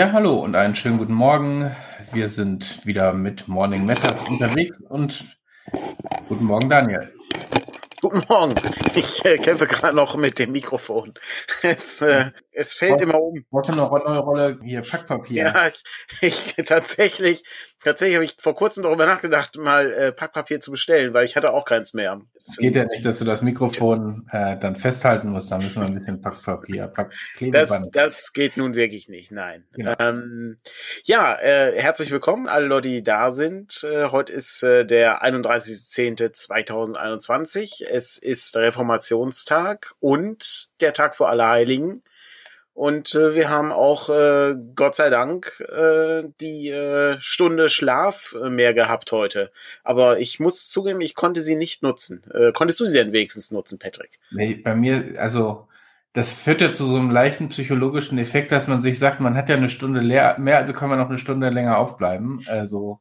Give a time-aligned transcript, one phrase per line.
[0.00, 1.76] Ja, hallo und einen schönen guten Morgen.
[2.10, 5.36] Wir sind wieder mit Morning Matters unterwegs und
[6.26, 7.12] guten Morgen, Daniel.
[8.00, 8.54] Guten Morgen.
[8.94, 11.12] Ich äh, kämpfe gerade noch mit dem Mikrofon.
[11.62, 13.44] Es, äh, es fällt Wollt- immer um.
[13.50, 15.44] Wollte noch eine neue Rolle hier Packpapier.
[15.44, 15.84] Ja, ich,
[16.56, 17.44] ich tatsächlich,
[17.82, 21.52] tatsächlich habe ich vor kurzem darüber nachgedacht, mal äh, Packpapier zu bestellen, weil ich hatte
[21.52, 22.20] auch keins mehr.
[22.38, 25.50] Es geht ja nicht, dass du das Mikrofon äh, dann festhalten musst.
[25.50, 27.96] Da müssen wir ein bisschen Packpapier, Das, Packklebeband.
[27.96, 29.64] das geht nun wirklich nicht, nein.
[29.72, 29.94] Genau.
[29.98, 30.58] Ähm,
[31.04, 33.84] ja, äh, herzlich willkommen, alle Leute, die da sind.
[33.84, 37.84] Äh, heute ist äh, der 31.10.2021.
[37.88, 42.02] Es ist Reformationstag und der Tag vor Allerheiligen.
[42.80, 48.48] Und äh, wir haben auch, äh, Gott sei Dank, äh, die äh, Stunde Schlaf äh,
[48.48, 49.52] mehr gehabt heute.
[49.84, 52.22] Aber ich muss zugeben, ich konnte sie nicht nutzen.
[52.32, 54.18] Äh, konntest du sie denn wenigstens nutzen, Patrick?
[54.30, 55.68] Nee, bei mir, also
[56.14, 59.50] das führt ja zu so einem leichten psychologischen Effekt, dass man sich sagt, man hat
[59.50, 63.00] ja eine Stunde leer, mehr, also kann man noch eine Stunde länger aufbleiben, also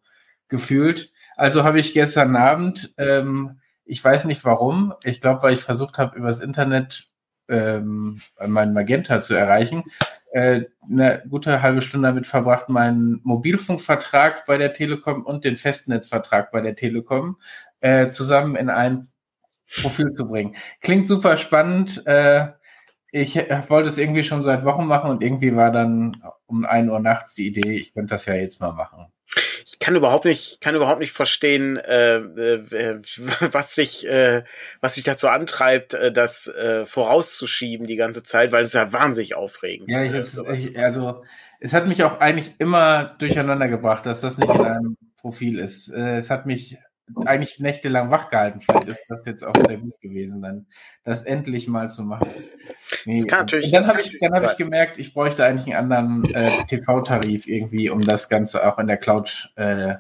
[0.50, 1.14] gefühlt.
[1.38, 5.98] Also habe ich gestern Abend, ähm, ich weiß nicht warum, ich glaube, weil ich versucht
[5.98, 7.10] habe, übers Internet
[7.50, 9.84] ähm, meinen Magenta zu erreichen,
[10.32, 16.52] äh, eine gute halbe Stunde damit verbracht, meinen Mobilfunkvertrag bei der Telekom und den Festnetzvertrag
[16.52, 17.38] bei der Telekom
[17.82, 19.08] äh, zusammen in ein
[19.82, 20.56] Profil zu bringen.
[20.82, 22.06] Klingt super spannend.
[22.06, 22.48] Äh,
[23.12, 27.00] ich wollte es irgendwie schon seit Wochen machen und irgendwie war dann um ein Uhr
[27.00, 29.08] nachts die Idee, ich könnte das ja jetzt mal machen.
[29.72, 33.02] Ich kann überhaupt nicht, kann überhaupt nicht verstehen, äh, äh,
[33.52, 34.44] was sich, äh,
[34.82, 38.94] was sich dazu antreibt, äh, das äh, vorauszuschieben die ganze Zeit, weil es ist ja
[38.94, 39.90] wahnsinnig aufregend.
[39.90, 40.22] Ja, ich, äh,
[40.52, 41.24] ich, also
[41.60, 45.90] es hat mich auch eigentlich immer durcheinander gebracht, dass das nicht in einem Profil ist.
[45.90, 46.78] Es hat mich
[47.26, 48.62] eigentlich nächtelang wach gehalten.
[48.62, 50.68] Vielleicht ist das jetzt auch sehr gut gewesen, dann
[51.04, 52.28] das endlich mal zu machen.
[53.06, 55.92] Das kann natürlich- Und dann habe ich, dann hab ich gemerkt, ich bräuchte eigentlich einen
[55.92, 59.96] anderen äh, TV-Tarif irgendwie, um das Ganze auch in der Cloud, äh,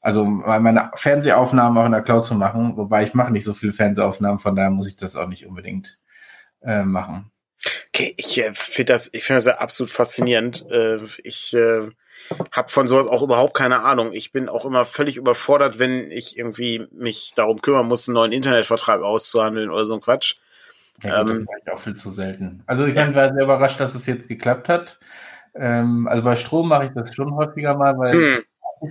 [0.00, 2.76] also meine Fernsehaufnahmen auch in der Cloud zu machen.
[2.76, 5.98] Wobei ich mache nicht so viele Fernsehaufnahmen, von daher muss ich das auch nicht unbedingt
[6.62, 7.30] äh, machen.
[7.88, 10.64] Okay, ich äh, finde das, ich finde das ja absolut faszinierend.
[10.70, 11.90] Äh, ich äh,
[12.52, 14.12] habe von sowas auch überhaupt keine Ahnung.
[14.12, 18.32] Ich bin auch immer völlig überfordert, wenn ich irgendwie mich darum kümmern muss, einen neuen
[18.32, 20.36] Internetvertrag auszuhandeln oder so ein Quatsch.
[21.02, 22.62] Ja, Ähm, das auch viel zu selten.
[22.66, 24.98] Also ich bin war sehr überrascht, dass es jetzt geklappt hat.
[25.54, 28.44] Ähm, also bei Strom mache ich das schon häufiger mal, weil Hm,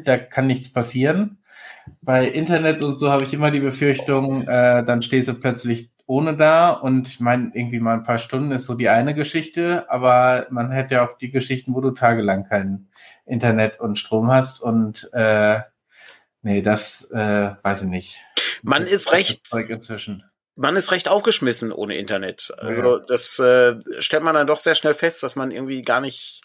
[0.05, 1.37] da kann nichts passieren.
[2.01, 6.35] Bei Internet und so habe ich immer die Befürchtung, äh, dann stehst du plötzlich ohne
[6.35, 10.47] da und ich meine, irgendwie mal ein paar Stunden ist so die eine Geschichte, aber
[10.49, 12.89] man hätte ja auch die Geschichten, wo du tagelang kein
[13.25, 15.59] Internet und Strom hast und äh,
[16.41, 18.17] nee, das äh, weiß ich nicht.
[18.63, 20.23] Man Das ist recht- Zeug inzwischen.
[20.55, 22.51] man ist recht aufgeschmissen ohne Internet.
[22.57, 26.41] Also das äh, stellt man dann doch sehr schnell fest, dass man irgendwie gar nicht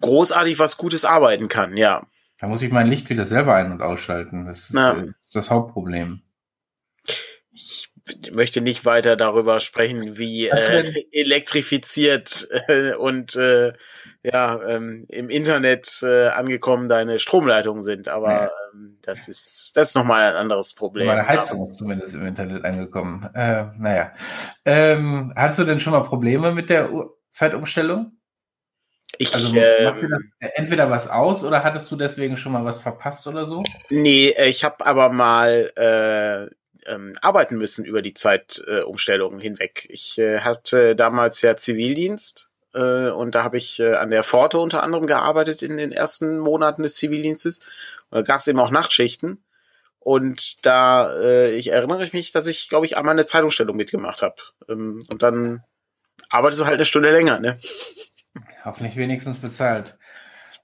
[0.00, 1.78] großartig was Gutes arbeiten kann.
[1.78, 2.06] Ja,
[2.40, 4.44] Da muss ich mein Licht wieder selber ein- und ausschalten.
[4.44, 4.92] Das ist, Ja.
[4.92, 6.20] ist das Hauptproblem.
[7.52, 7.91] ich
[8.32, 10.94] möchte nicht weiter darüber sprechen, wie äh, denn?
[11.12, 13.72] elektrifiziert äh, und äh,
[14.22, 18.08] ja ähm, im Internet äh, angekommen deine Stromleitungen sind.
[18.08, 21.06] Aber ähm, das ist das ist noch mal ein anderes Problem.
[21.06, 23.28] Meine Heizung ist zumindest im Internet angekommen.
[23.34, 24.12] Äh, naja.
[24.64, 28.12] Ähm, hast du denn schon mal Probleme mit der Uhr Zeitumstellung?
[29.18, 29.92] Ich Also äh,
[30.54, 33.62] entweder was aus oder hattest du deswegen schon mal was verpasst oder so?
[33.90, 36.54] Nee, äh, ich habe aber mal äh,
[36.86, 39.86] ähm, arbeiten müssen über die Zeitumstellungen äh, hinweg.
[39.88, 44.58] Ich äh, hatte damals ja Zivildienst äh, und da habe ich äh, an der Pforte
[44.58, 47.60] unter anderem gearbeitet in den ersten Monaten des Zivildienstes.
[48.10, 49.42] Und da gab es eben auch Nachtschichten.
[49.98, 54.36] Und da, äh, ich erinnere mich, dass ich, glaube ich, einmal eine Zeitumstellung mitgemacht habe.
[54.68, 55.62] Ähm, und dann
[56.28, 57.58] arbeitest du halt eine Stunde länger, ne?
[58.64, 59.96] Hoffentlich wenigstens bezahlt.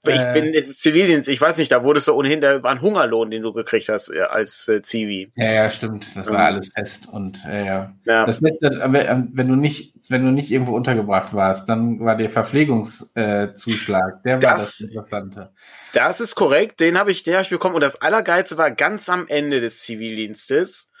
[0.07, 2.71] Ich Äh, bin, es ist Zivildienst, ich weiß nicht, da wurdest du ohnehin, da war
[2.71, 5.31] ein Hungerlohn, den du gekriegt hast äh, als äh, Zivi.
[5.35, 6.07] Ja, ja, stimmt.
[6.15, 7.93] Das war alles fest und äh, ja.
[8.05, 8.25] Ja.
[8.25, 12.29] Das aber, ähm, wenn du nicht, wenn du nicht irgendwo untergebracht warst, dann war der
[12.29, 15.51] Verpflegungszuschlag, äh, Zuschlag, der war das, Das- Interessante.
[15.91, 17.75] Das ist korrekt, den habe ich, den habe ich bekommen.
[17.75, 20.91] Und das Allergeilste war ganz am Ende des Zivildienstes.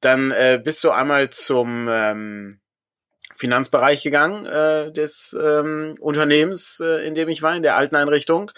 [0.00, 2.60] Dann äh, bist du einmal zum ähm,
[3.40, 8.52] Finanzbereich gegangen äh, des ähm, Unternehmens, äh, in dem ich war, in der alten Einrichtung.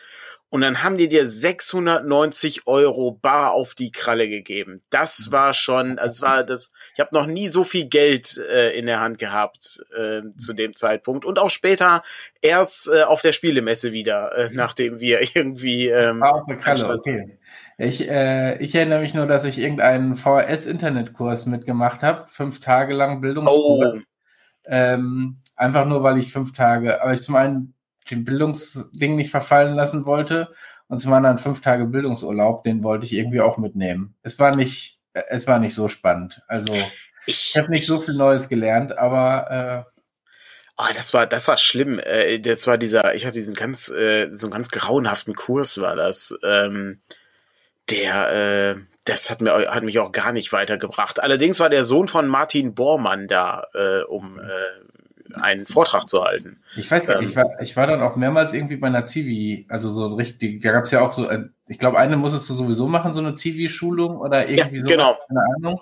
[0.50, 4.82] Und dann haben die dir 690 Euro bar auf die Kralle gegeben.
[4.90, 8.76] Das war schon, also es war das, ich habe noch nie so viel Geld äh,
[8.76, 11.24] in der Hand gehabt äh, zu dem Zeitpunkt.
[11.24, 12.02] Und auch später
[12.42, 17.38] erst äh, auf der Spielemesse wieder, äh, nachdem wir irgendwie ähm, auf der Kralle, okay.
[17.78, 23.16] Ich, äh, ich erinnere mich nur, dass ich irgendeinen VHS-Internetkurs mitgemacht habe, fünf Tage lang
[23.16, 24.00] oh, Bildungskurs.
[24.64, 27.74] Ähm, einfach nur, weil ich fünf Tage, aber ich zum einen
[28.10, 30.52] den Bildungsding nicht verfallen lassen wollte.
[30.88, 34.14] Und waren dann fünf Tage Bildungsurlaub, den wollte ich irgendwie auch mitnehmen.
[34.22, 36.42] Es war nicht, es war nicht so spannend.
[36.48, 36.74] Also
[37.24, 39.92] ich, ich habe nicht so viel Neues gelernt, aber äh,
[40.78, 41.98] Oh, das war, das war schlimm.
[41.98, 45.96] Äh, das war dieser, ich hatte diesen ganz, äh, so einen ganz grauenhaften Kurs war
[45.96, 46.36] das.
[46.42, 47.00] Ähm,
[47.90, 51.22] der, äh, das hat mir, hat mich auch gar nicht weitergebracht.
[51.22, 56.60] Allerdings war der Sohn von Martin Bormann da, äh, um äh, einen Vortrag zu halten.
[56.76, 59.04] Ich weiß gar nicht, ähm, ich, war, ich war dann auch mehrmals irgendwie bei einer
[59.04, 62.48] Zivi, also so richtig, da gab es ja auch so, äh, ich glaube, eine musstest
[62.50, 64.90] du sowieso machen, so eine Zivi-Schulung oder irgendwie ja, so.
[64.90, 65.18] Genau.
[65.28, 65.80] Keine Ahnung.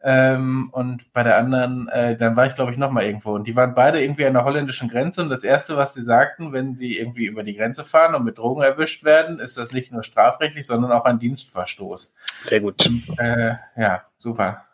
[0.00, 3.32] Ähm, und bei der anderen, äh, dann war ich glaube ich noch mal irgendwo.
[3.32, 5.22] Und die waren beide irgendwie an der holländischen Grenze.
[5.22, 8.38] Und das erste, was sie sagten, wenn sie irgendwie über die Grenze fahren und mit
[8.38, 12.14] Drogen erwischt werden, ist das nicht nur strafrechtlich, sondern auch ein Dienstverstoß.
[12.40, 12.86] Sehr gut.
[12.86, 14.64] Und, äh, ja, super.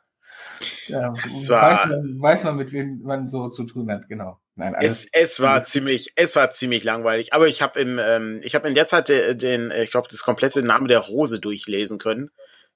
[0.86, 4.38] Ja, das war, weiß, man, weiß man, mit wem man so zu tun hat, genau.
[4.56, 7.32] Nein, es, es war ziemlich, es war ziemlich langweilig.
[7.32, 10.22] Aber ich habe im, ähm, ich habe in der Zeit den, den ich glaube, das
[10.22, 12.30] komplette Name der Rose durchlesen können.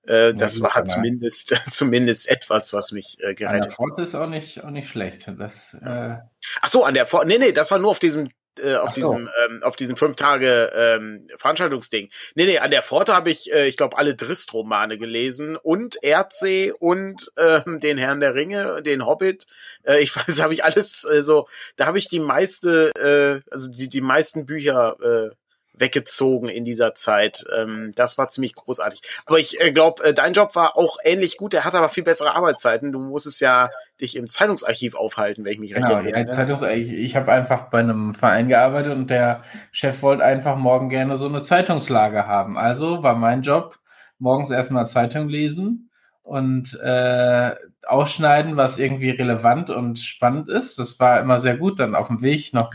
[0.08, 3.64] Äh, das war zumindest, zumindest etwas, was mich äh, gerettet hat.
[3.66, 5.30] Der Pforte ist auch nicht, auch nicht schlecht.
[5.38, 6.16] Das, äh
[6.62, 7.28] Ach so, an der Pforte.
[7.28, 9.30] Nee, nee, das war nur auf diesem äh, auf Ach diesem so.
[9.44, 12.08] ähm, auf diesem fünf Tage ähm, Veranstaltungsding.
[12.34, 16.72] Nee, nee, an der Pforte habe ich äh, ich glaube alle Drist-Romane gelesen und Erdsee
[16.72, 19.46] und ähm, den Herrn der Ringe, den Hobbit.
[19.84, 23.70] Äh, ich weiß, habe ich alles äh, so, da habe ich die meiste äh, also
[23.70, 25.34] die die meisten Bücher äh,
[25.80, 27.44] weggezogen in dieser Zeit.
[27.56, 29.02] Ähm, das war ziemlich großartig.
[29.26, 31.52] Aber ich äh, glaube, äh, dein Job war auch ähnlich gut.
[31.52, 32.92] Der hatte aber viel bessere Arbeitszeiten.
[32.92, 33.70] Du musstest ja
[34.00, 36.26] dich im Zeitungsarchiv aufhalten, wenn ich mich recht genau, erinnere.
[36.26, 39.42] Ja, Zeitungs ich ich habe einfach bei einem Verein gearbeitet und der
[39.72, 42.56] Chef wollte einfach morgen gerne so eine Zeitungslage haben.
[42.56, 43.78] Also war mein Job
[44.18, 45.90] morgens erstmal Zeitung lesen
[46.22, 47.54] und äh,
[47.86, 50.78] ausschneiden, was irgendwie relevant und spannend ist.
[50.78, 51.80] Das war immer sehr gut.
[51.80, 52.70] Dann auf dem Weg noch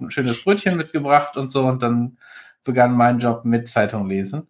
[0.00, 2.18] ein schönes Brötchen mitgebracht und so und dann
[2.64, 4.48] begann mein Job mit Zeitung lesen.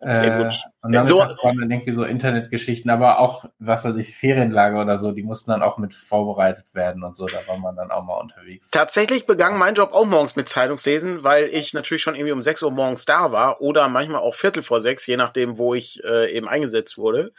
[0.00, 0.54] Sehr gut.
[0.54, 4.80] Äh, und dann so, waren dann irgendwie so Internetgeschichten, aber auch, was weiß ich, Ferienlager
[4.80, 7.90] oder so, die mussten dann auch mit vorbereitet werden und so, da war man dann
[7.90, 8.70] auch mal unterwegs.
[8.70, 12.62] Tatsächlich begann mein Job auch morgens mit Zeitungslesen, weil ich natürlich schon irgendwie um 6
[12.62, 16.32] Uhr morgens da war oder manchmal auch Viertel vor sechs, je nachdem, wo ich äh,
[16.32, 17.32] eben eingesetzt wurde.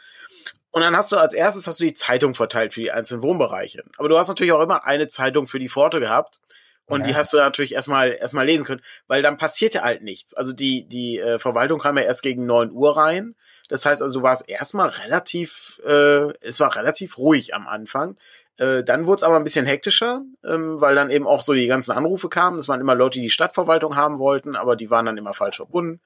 [0.70, 3.84] Und dann hast du als erstes hast du die Zeitung verteilt für die einzelnen Wohnbereiche.
[3.96, 6.40] Aber du hast natürlich auch immer eine Zeitung für die Pforte gehabt.
[6.90, 7.06] Und ja.
[7.06, 10.34] die hast du natürlich erstmal erstmal lesen können, weil dann passiert ja halt nichts.
[10.34, 13.36] Also die die äh, Verwaltung kam ja erst gegen neun Uhr rein.
[13.68, 18.16] Das heißt also, du warst erstmal relativ, äh, es war relativ ruhig am Anfang.
[18.58, 21.68] Äh, dann wurde es aber ein bisschen hektischer, ähm, weil dann eben auch so die
[21.68, 22.56] ganzen Anrufe kamen.
[22.56, 25.56] Das waren immer Leute, die die Stadtverwaltung haben wollten, aber die waren dann immer falsch
[25.56, 26.00] verbunden.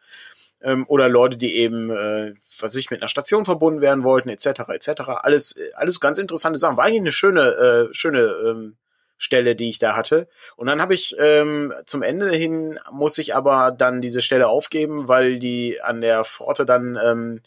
[0.63, 4.69] Ähm, oder Leute, die eben, äh, was ich mit einer Station verbunden werden wollten, etc.
[4.69, 5.01] etc.
[5.23, 6.77] Alles, alles ganz interessante Sachen.
[6.77, 8.77] War eigentlich eine schöne, äh, schöne ähm,
[9.19, 10.29] Stelle, die ich da hatte.
[10.57, 15.09] Und dann habe ich ähm, zum Ende hin muss ich aber dann diese Stelle aufgeben,
[15.09, 17.41] weil die an der Pforte dann ähm,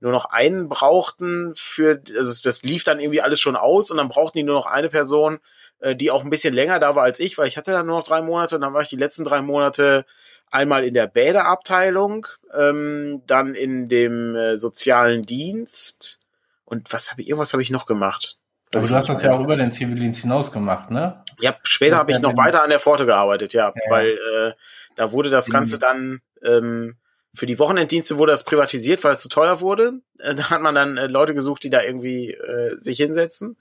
[0.00, 4.08] nur noch einen brauchten für, also das lief dann irgendwie alles schon aus und dann
[4.08, 5.38] brauchten die nur noch eine Person,
[5.80, 7.98] äh, die auch ein bisschen länger da war als ich, weil ich hatte dann nur
[7.98, 10.04] noch drei Monate und dann war ich die letzten drei Monate
[10.50, 16.20] einmal in der Bädeabteilung, ähm, dann in dem äh, sozialen Dienst
[16.64, 18.38] und was habe ich, irgendwas habe ich noch gemacht.
[18.76, 21.22] Also du hast das ja auch über den Zivildienst hinaus gemacht, ne?
[21.40, 23.90] Ja, später habe ich noch weiter an der Pforte gearbeitet, ja, ja.
[23.90, 24.52] weil äh,
[24.94, 26.96] da wurde das Ganze dann ähm,
[27.36, 30.00] für die Wochenenddienste wurde das privatisiert, weil es zu teuer wurde.
[30.18, 33.56] Äh, da hat man dann äh, Leute gesucht, die da irgendwie äh, sich hinsetzen.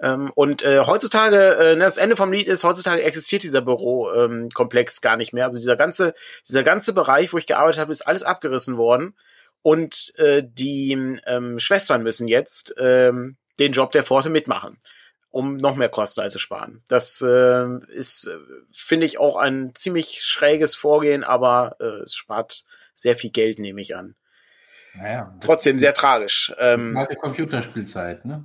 [0.00, 4.96] Ähm, und äh, heutzutage, äh, ne, das Ende vom Lied ist, heutzutage existiert dieser Bürokomplex
[4.96, 5.44] ähm, gar nicht mehr.
[5.44, 6.14] Also dieser ganze,
[6.46, 9.16] dieser ganze Bereich, wo ich gearbeitet habe, ist alles abgerissen worden.
[9.62, 10.92] Und äh, die
[11.26, 14.78] ähm, Schwestern müssen jetzt ähm, den Job der Pforte mitmachen,
[15.30, 16.82] um noch mehr Kosten einzusparen.
[16.88, 18.30] Das äh, ist,
[18.72, 23.80] finde ich, auch ein ziemlich schräges Vorgehen, aber äh, es spart sehr viel Geld, nehme
[23.80, 24.14] ich an.
[24.94, 26.52] Naja, Trotzdem sehr tragisch.
[26.58, 28.44] Ähm, alte Computerspielzeit, ne?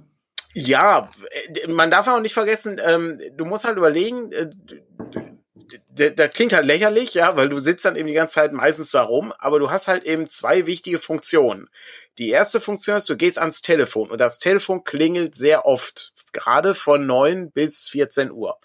[0.53, 4.50] Ja, äh, man darf auch nicht vergessen, ähm, du musst halt überlegen, äh,
[5.89, 9.03] das klingt halt lächerlich, ja, weil du sitzt dann eben die ganze Zeit meistens da
[9.03, 11.70] rum, aber du hast halt eben zwei wichtige Funktionen.
[12.17, 16.75] Die erste Funktion ist, du gehst ans Telefon und das Telefon klingelt sehr oft, gerade
[16.75, 18.60] von neun bis 14 Uhr.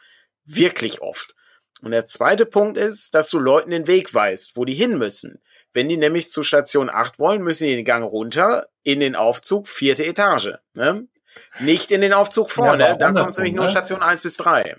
[0.44, 1.34] Wirklich oft.
[1.80, 5.40] Und der zweite Punkt ist, dass du Leuten den Weg weißt, wo die hin müssen.
[5.72, 9.68] Wenn die nämlich zu Station 8 wollen, müssen die den Gang runter in den Aufzug
[9.68, 10.54] vierte Etage.
[10.74, 11.06] Ne?
[11.60, 13.70] Nicht in den Aufzug vorne, ja, da kommst du nämlich nur ne?
[13.70, 14.76] Station 1 bis 3.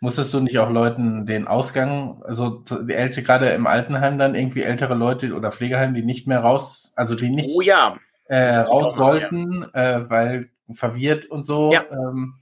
[0.00, 4.62] Musstest du nicht auch Leuten den Ausgang, also die ältere, gerade im Altenheim dann irgendwie
[4.62, 7.96] ältere Leute oder Pflegeheim, die nicht mehr raus, also die nicht oh, ja.
[8.26, 9.96] äh, raus sollten, ja.
[9.96, 11.72] äh, weil verwirrt und so.
[11.72, 12.34] Ja, ähm.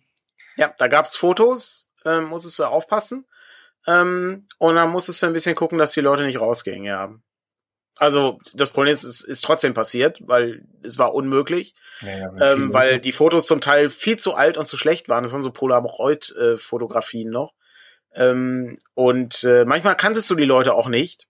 [0.56, 3.26] ja da gab's Fotos, äh, musstest du aufpassen.
[3.86, 7.12] Ähm, und dann musstest du ein bisschen gucken, dass die Leute nicht rausgehen, ja.
[8.02, 12.74] Also das Problem ist, es ist trotzdem passiert, weil es war unmöglich, ja, ja, ähm,
[12.74, 15.22] weil die Fotos zum Teil viel zu alt und zu schlecht waren.
[15.22, 17.54] Das waren so Polaroid-Fotografien noch.
[18.12, 21.28] Ähm, und äh, manchmal kanntest du die Leute auch nicht.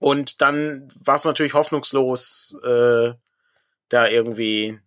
[0.00, 3.12] Und dann war es natürlich hoffnungslos, äh,
[3.88, 4.80] da irgendwie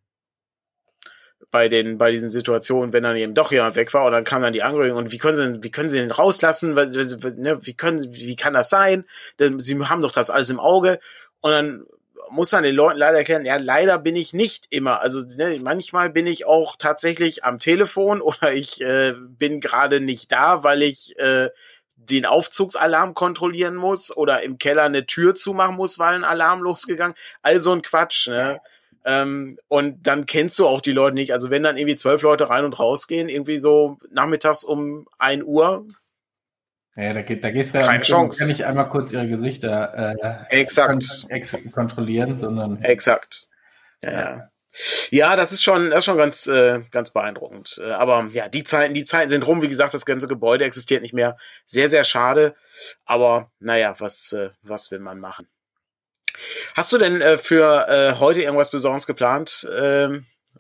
[1.52, 4.42] bei den bei diesen Situationen, wenn dann eben doch jemand weg war und dann kam
[4.42, 8.14] dann die Angehörigen und wie können sie wie können sie den rauslassen, ne, wie können
[8.14, 9.06] wie kann das sein?
[9.58, 11.00] Sie haben doch das alles im Auge
[11.42, 11.86] und dann
[12.32, 15.02] muss man den Leuten leider erklären, ja, leider bin ich nicht immer.
[15.02, 20.32] Also ne, manchmal bin ich auch tatsächlich am Telefon oder ich äh, bin gerade nicht
[20.32, 21.50] da, weil ich äh,
[21.96, 27.16] den Aufzugsalarm kontrollieren muss oder im Keller eine Tür zumachen muss, weil ein Alarm losgegangen.
[27.42, 28.28] Also ein Quatsch.
[28.28, 28.60] Ne?
[29.06, 31.34] Ähm, und dann kennst du auch die Leute nicht.
[31.34, 35.86] Also wenn dann irgendwie zwölf Leute rein und rausgehen, irgendwie so nachmittags um ein Uhr.
[36.96, 38.40] Ja, da, geht, da gehst du Keine Chance.
[38.40, 41.28] kann nicht einmal kurz ihre Gesichter äh, Exakt.
[41.28, 42.82] Kon kontrollieren, sondern.
[42.82, 43.48] Exakt.
[44.04, 44.12] Ja.
[44.12, 44.50] ja.
[45.10, 47.82] Ja, das ist schon, das ist schon ganz, äh, ganz beeindruckend.
[47.84, 49.62] Äh, aber ja, die Zeiten, die Zeiten sind rum.
[49.62, 51.38] Wie gesagt, das ganze Gebäude existiert nicht mehr.
[51.66, 52.56] Sehr, sehr schade.
[53.06, 55.48] Aber naja, was, äh, was will man machen?
[56.76, 60.10] Hast du denn äh, für äh, heute irgendwas Besonderes geplant äh,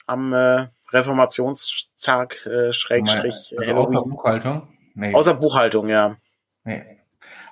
[0.07, 3.55] am äh, Reformationstag, äh, Schrägstrich?
[3.57, 4.67] Also außer Buchhaltung?
[4.95, 5.13] Nee.
[5.13, 6.17] Außer Buchhaltung, ja.
[6.63, 6.83] Nee.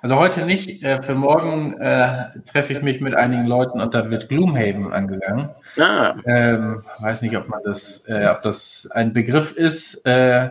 [0.00, 0.82] Also heute nicht.
[0.82, 5.50] Äh, für morgen äh, treffe ich mich mit einigen Leuten und da wird Gloomhaven angegangen.
[5.78, 6.14] Ah.
[6.24, 10.06] Ähm, weiß nicht, ob man das, äh, ob das ein Begriff ist.
[10.06, 10.50] Äh,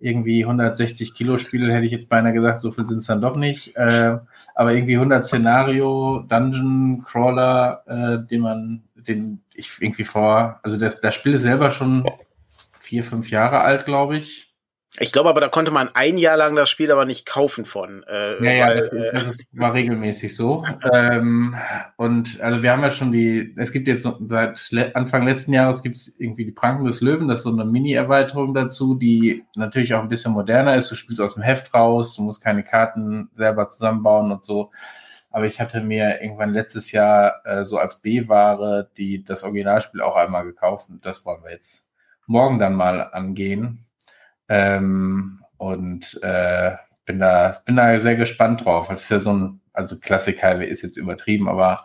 [0.00, 3.36] irgendwie 160 Kilo Spiele hätte ich jetzt beinahe gesagt, so viel sind es dann doch
[3.36, 3.76] nicht.
[3.76, 4.18] Äh,
[4.54, 11.00] aber irgendwie 100 Szenario, Dungeon, Crawler, äh, den man, den ich irgendwie vor, also das,
[11.00, 12.04] das Spiel ist selber schon
[12.78, 14.47] vier, fünf Jahre alt, glaube ich.
[15.00, 18.02] Ich glaube aber, da konnte man ein Jahr lang das Spiel aber nicht kaufen von.
[18.08, 20.64] Äh, ja, ja, das, äh, das ist, war regelmäßig so.
[20.92, 21.54] ähm,
[21.96, 25.96] und also wir haben ja schon die, es gibt jetzt seit Anfang letzten Jahres gibt
[25.96, 30.02] es irgendwie die Pranken des Löwen, das ist so eine Mini-Erweiterung dazu, die natürlich auch
[30.02, 30.90] ein bisschen moderner ist.
[30.90, 34.72] Du spielst aus dem Heft raus, du musst keine Karten selber zusammenbauen und so.
[35.30, 40.16] Aber ich hatte mir irgendwann letztes Jahr äh, so als B-Ware die das Originalspiel auch
[40.16, 41.84] einmal gekauft und das wollen wir jetzt
[42.26, 43.84] morgen dann mal angehen
[44.48, 48.88] ähm, und äh, bin da, bin da sehr gespannt drauf.
[48.88, 51.84] Das ist ja so ein, also Klassiker ist jetzt übertrieben, aber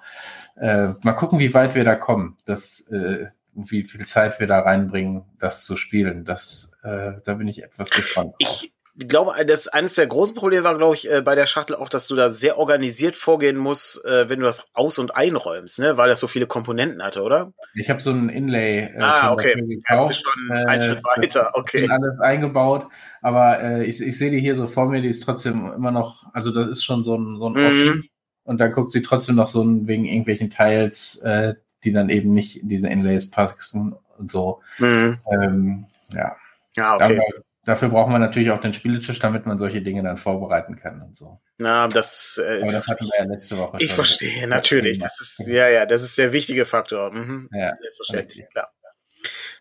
[0.55, 2.37] äh, mal gucken, wie weit wir da kommen.
[2.45, 6.25] Das, äh, wie viel Zeit wir da reinbringen, das zu spielen.
[6.25, 8.35] Das, äh, da bin ich etwas gespannt.
[8.39, 11.89] Ich glaube, das eines der großen Probleme war, glaube ich, äh, bei der Schachtel auch,
[11.89, 15.97] dass du da sehr organisiert vorgehen musst, äh, wenn du das aus- und einräumst, ne?
[15.97, 17.53] weil das so viele Komponenten hatte, oder?
[17.73, 19.55] Ich habe so ein Inlay äh, ah, okay.
[19.55, 20.23] gekauft.
[20.25, 21.87] Ja, schon äh, einen Schritt weiter, okay.
[21.89, 22.87] Alles eingebaut,
[23.21, 26.31] aber äh, ich, ich sehe die hier so vor mir, die ist trotzdem immer noch,
[26.33, 28.03] also das ist schon so ein, so ein mhm.
[28.43, 32.33] und dann guckt sie trotzdem noch so ein, wegen irgendwelchen Teils, äh, die dann eben
[32.33, 34.61] nicht in diese Inlays passen und so.
[34.77, 35.19] Mhm.
[35.31, 36.35] Ähm, ja.
[36.75, 37.19] Ja, okay.
[37.19, 41.01] Aber, Dafür braucht man natürlich auch den Spieletisch, damit man solche Dinge dann vorbereiten kann
[41.01, 41.39] und so.
[41.57, 43.77] Na, das, äh, Aber das hatten wir ja letzte Woche.
[43.79, 43.95] Ich schon.
[43.95, 44.99] verstehe, natürlich.
[44.99, 47.11] Das ist, ja, ja, das ist der wichtige Faktor.
[47.11, 47.49] Mhm.
[47.53, 48.69] Ja, Selbstverständlich, klar.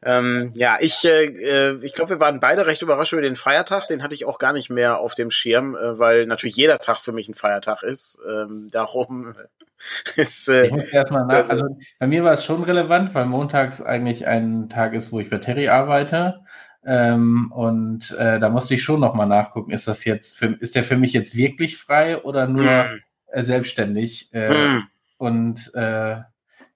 [0.04, 3.86] Ähm, ja, ich, äh, äh, ich glaube, wir waren beide recht überrascht über den Feiertag.
[3.86, 6.98] Den hatte ich auch gar nicht mehr auf dem Schirm, äh, weil natürlich jeder Tag
[6.98, 8.18] für mich ein Feiertag ist.
[8.28, 9.34] Ähm, darum
[10.16, 10.48] ist.
[10.48, 11.36] Äh, ich muss erstmal nach.
[11.36, 11.66] Also, also
[12.00, 15.40] bei mir war es schon relevant, weil montags eigentlich ein Tag ist, wo ich für
[15.40, 16.40] Terry arbeite.
[16.84, 20.82] Ähm, und äh, da musste ich schon nochmal nachgucken, ist das jetzt für, ist der
[20.82, 23.00] für mich jetzt wirklich frei oder nur hm.
[23.28, 24.32] äh, selbstständig?
[24.34, 24.86] Äh, hm.
[25.16, 26.16] Und äh,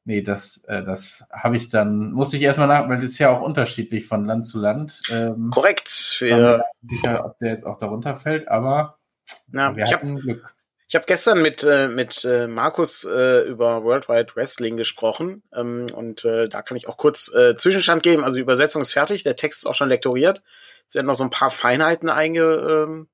[0.04, 3.30] nee, das, äh, das habe ich dann, musste ich erstmal nach, weil das ist ja
[3.30, 5.00] auch unterschiedlich von Land zu Land.
[5.10, 6.16] Ähm, Korrekt.
[6.20, 8.98] Wir, sicher, ob der jetzt auch darunter fällt, aber
[9.52, 10.55] ja, wir hatten hab, Glück.
[10.88, 16.24] Ich habe gestern mit, äh, mit äh, Markus äh, über Worldwide Wrestling gesprochen ähm, und
[16.24, 18.22] äh, da kann ich auch kurz äh, Zwischenstand geben.
[18.22, 20.42] Also die Übersetzung ist fertig, der Text ist auch schon lektoriert.
[20.88, 23.08] Es werden noch so ein paar Feinheiten einge, ähm,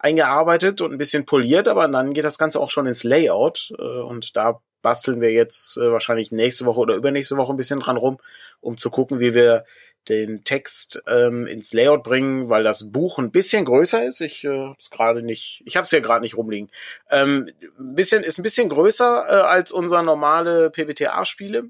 [0.00, 3.82] eingearbeitet und ein bisschen poliert, aber dann geht das Ganze auch schon ins Layout äh,
[3.82, 7.96] und da basteln wir jetzt äh, wahrscheinlich nächste Woche oder übernächste Woche ein bisschen dran
[7.96, 8.18] rum,
[8.60, 9.64] um zu gucken, wie wir
[10.08, 14.20] den Text ähm, ins Layout bringen, weil das Buch ein bisschen größer ist.
[14.20, 16.70] Ich äh, habe es gerade nicht, ich habe es hier gerade nicht rumliegen.
[17.10, 21.64] Ähm, bisschen ist ein bisschen größer äh, als unser normale PBTA-Spiele,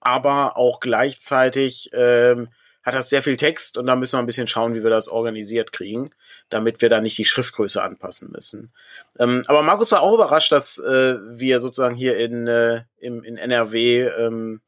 [0.00, 2.48] aber auch gleichzeitig ähm,
[2.82, 5.08] hat das sehr viel Text und da müssen wir ein bisschen schauen, wie wir das
[5.08, 6.10] organisiert kriegen,
[6.48, 8.70] damit wir da nicht die Schriftgröße anpassen müssen.
[9.18, 13.36] Ähm, aber Markus war auch überrascht, dass äh, wir sozusagen hier in, äh, im, in
[13.36, 14.60] NRW ähm,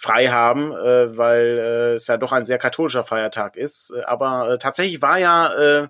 [0.00, 3.92] frei haben, äh, weil äh, es ja doch ein sehr katholischer Feiertag ist.
[3.94, 5.88] Äh, aber äh, tatsächlich war ja äh,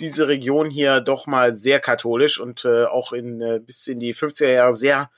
[0.00, 4.16] diese Region hier doch mal sehr katholisch und äh, auch in äh, bis in die
[4.16, 5.10] 50er Jahre sehr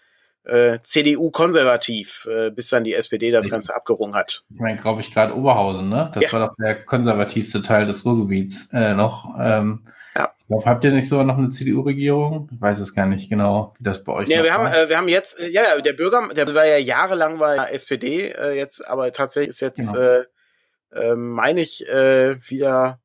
[0.44, 4.44] äh, CDU-konservativ, äh, bis dann die SPD das Ganze abgerungen hat.
[4.52, 6.10] Ich meine, glaube ich, gerade Oberhausen, ne?
[6.12, 6.32] Das ja.
[6.32, 9.36] war doch der konservativste Teil des Ruhrgebiets äh, noch.
[9.40, 10.34] Ähm, ja.
[10.48, 12.48] Ich habt ihr nicht sogar noch eine CDU-Regierung?
[12.52, 14.34] Ich weiß es gar nicht genau, wie das bei euch ist.
[14.34, 17.38] Ja, wir haben, äh, wir haben jetzt, äh, ja, der Bürger, der war ja jahrelang
[17.38, 19.98] bei der SPD, äh, jetzt, aber tatsächlich ist jetzt, genau.
[19.98, 20.24] äh,
[20.94, 23.00] äh, meine ich, äh, wieder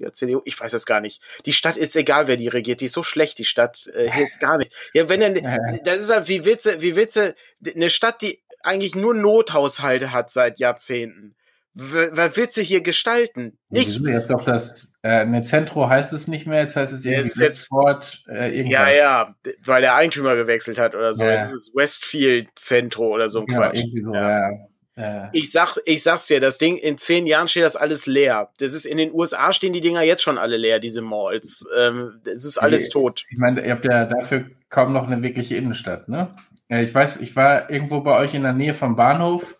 [0.00, 1.22] ja, CDU, ich weiß es gar nicht.
[1.44, 4.24] Die Stadt ist egal, wer die regiert, die ist so schlecht, die Stadt, äh, hier
[4.24, 4.72] ist gar nicht.
[4.94, 7.34] Ja, wenn denn, das ist halt, wie willst du, wie willst du,
[7.74, 11.36] eine Stadt, die eigentlich nur Nothaushalte hat seit Jahrzehnten.
[11.74, 13.58] Was willst du hier gestalten?
[13.68, 14.00] Nichts.
[14.04, 17.46] Jetzt doch das, äh, ne Zentro heißt es nicht mehr, jetzt heißt es irgendwie ja,
[17.46, 18.88] jetzt, Sport, äh, irgendwas.
[18.88, 19.34] Ja, ja,
[19.64, 21.24] weil der Eigentümer gewechselt hat oder so.
[21.24, 21.34] Ja.
[21.34, 23.78] Es ist Westfield Zentro oder so ein ja, Quatsch.
[23.78, 24.50] Irgendwie so, ja.
[24.96, 25.30] ja.
[25.32, 28.50] Ich sag, ich sag's dir, das Ding, in zehn Jahren steht das alles leer.
[28.58, 31.66] Das ist, in den USA stehen die Dinger jetzt schon alle leer, diese Malls.
[31.78, 33.24] Ähm, das ist alles ich, tot.
[33.30, 36.34] Ich meine, ihr habt ja dafür kaum noch eine wirkliche Innenstadt, ne?
[36.68, 39.56] Ich weiß, ich war irgendwo bei euch in der Nähe vom Bahnhof,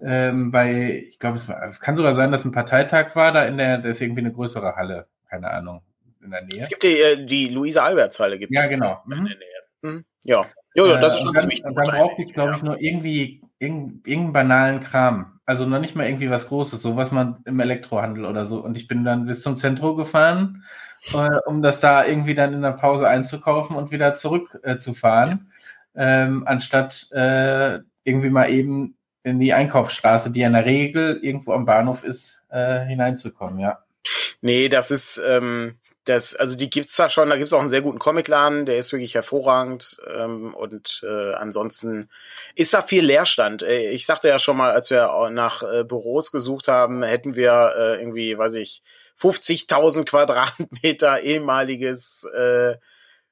[0.00, 3.58] ähm, bei, ich glaube, es war, kann sogar sein, dass ein Parteitag war, da in
[3.58, 5.82] der, da ist irgendwie eine größere Halle, keine Ahnung,
[6.22, 6.60] in der Nähe.
[6.60, 8.54] Es gibt die, äh, die Luise-Alberts-Halle gibt's.
[8.54, 9.02] Ja, genau.
[9.06, 9.36] In der Nähe.
[9.82, 10.04] Mhm.
[10.24, 10.46] Ja.
[10.74, 11.76] Jo, jo, das ist schon dann, ziemlich gut.
[11.76, 15.40] Dann brauchte ich, glaube ich, nur irgendwie irgendeinen banalen Kram.
[15.46, 18.62] Also noch nicht mal irgendwie was Großes, so was man im Elektrohandel oder so.
[18.62, 20.64] Und ich bin dann bis zum Zentrum gefahren,
[21.14, 25.52] äh, um das da irgendwie dann in der Pause einzukaufen und wieder zurückzufahren,
[25.94, 31.52] äh, ähm, anstatt äh, irgendwie mal eben in die Einkaufsstraße, die in der Regel irgendwo
[31.52, 33.84] am Bahnhof ist, äh, hineinzukommen, ja.
[34.40, 37.82] Nee, das ist, ähm, das, also die gibt's zwar schon, da gibt's auch einen sehr
[37.82, 42.08] guten Comicladen, der ist wirklich hervorragend ähm, und äh, ansonsten
[42.54, 43.64] ist da viel Leerstand.
[43.64, 47.74] Äh, ich sagte ja schon mal, als wir nach äh, Büros gesucht haben, hätten wir
[47.76, 48.84] äh, irgendwie, weiß ich,
[49.20, 52.76] 50.000 Quadratmeter ehemaliges äh,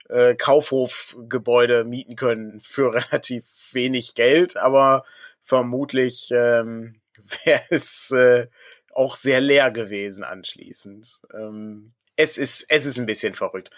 [0.08, 5.04] äh, Kaufhofgebäude mieten können für relativ wenig Geld, aber
[5.44, 7.00] vermutlich ähm,
[7.44, 8.48] wäre es äh,
[8.92, 11.20] auch sehr leer gewesen anschließend.
[11.32, 13.70] Ähm, es ist, es ist ein bisschen verrückt.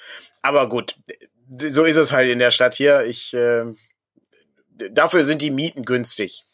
[0.43, 0.97] Aber gut,
[1.49, 3.05] so ist es halt in der Stadt hier.
[3.05, 3.65] Ich, äh,
[4.71, 6.45] dafür sind die Mieten günstig.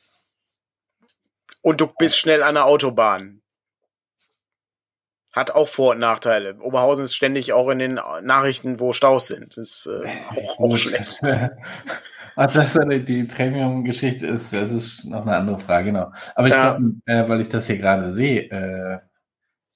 [1.60, 3.42] Und du bist schnell an der Autobahn.
[5.32, 6.58] Hat auch Vor- und Nachteile.
[6.60, 9.56] Oberhausen ist ständig auch in den Nachrichten, wo Staus sind.
[9.56, 11.20] Das ist äh, auch, auch schlecht.
[12.36, 12.72] Ach, das
[13.04, 16.12] die Premium-Geschichte ist, das ist noch eine andere Frage, genau.
[16.34, 16.76] Aber ich ja.
[16.76, 18.98] glaube, äh, weil ich das hier gerade sehe, äh,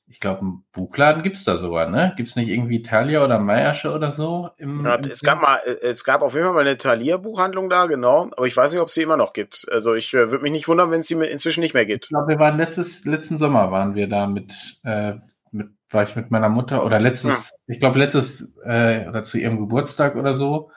[0.08, 2.12] ich glaube, einen Buchladen gibt's da sogar, ne?
[2.16, 4.50] Gibt's nicht irgendwie Thalia oder Meiersche oder so?
[4.56, 8.30] Im, ja, es gab mal, es gab auf jeden Fall mal eine Thalia-Buchhandlung da, genau.
[8.36, 9.66] Aber ich weiß nicht, ob es sie immer noch gibt.
[9.70, 12.04] Also ich äh, würde mich nicht wundern, wenn es sie inzwischen nicht mehr gibt.
[12.04, 14.52] Ich glaube, wir waren letztes, letzten Sommer waren wir da mit,
[14.84, 15.14] äh,
[15.50, 17.56] mit, war ich mit meiner Mutter oder letztes, ja.
[17.66, 20.70] ich glaube letztes, äh, oder zu ihrem Geburtstag oder so,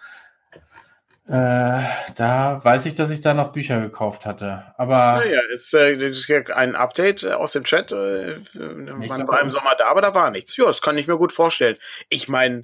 [1.30, 1.84] äh,
[2.16, 4.74] da weiß ich, dass ich da noch Bücher gekauft hatte.
[4.78, 5.18] Aber.
[5.18, 7.92] Naja, ist, äh, ist ein Update aus dem Chat.
[7.92, 10.58] Äh, man war im Sommer da, aber da war nichts.
[10.58, 11.78] Ja, das kann ich mir gut vorstellen.
[12.10, 12.64] Ich meine,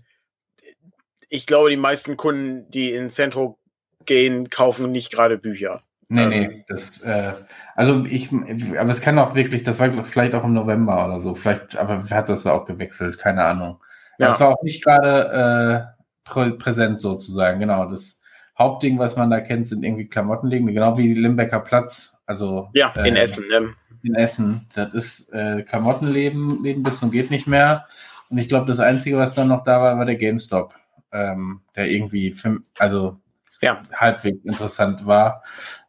[1.30, 3.60] ich glaube, die meisten Kunden, die in Centro
[4.06, 5.84] gehen, kaufen nicht gerade Bücher.
[6.08, 7.34] Nee, ähm, nee, das, äh,
[7.76, 11.36] also ich, aber es kann auch wirklich, das war vielleicht auch im November oder so,
[11.36, 13.80] vielleicht, aber hat das auch gewechselt, keine Ahnung.
[14.18, 14.30] Ja.
[14.30, 17.86] Das war auch nicht gerade äh, prä präsent sozusagen, genau.
[17.90, 18.22] Das,
[18.58, 22.16] Hauptding, was man da kennt, sind irgendwie Klamottenläden, genau wie Limbecker Platz.
[22.26, 23.48] Also ja, in äh, Essen.
[23.50, 23.76] Ne?
[24.04, 24.68] In Essen.
[24.76, 27.86] Das ist äh, Klamottenläden Läden bis zum geht nicht mehr.
[28.30, 30.74] Und ich glaube, das Einzige, was dann noch da war, war der GameStop,
[31.12, 33.20] ähm, der irgendwie, für, also
[33.62, 33.82] ja.
[33.94, 35.44] halbwegs interessant war.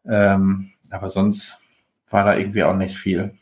[0.05, 1.63] Ähm, aber sonst
[2.11, 3.33] war da irgendwie auch nicht viel.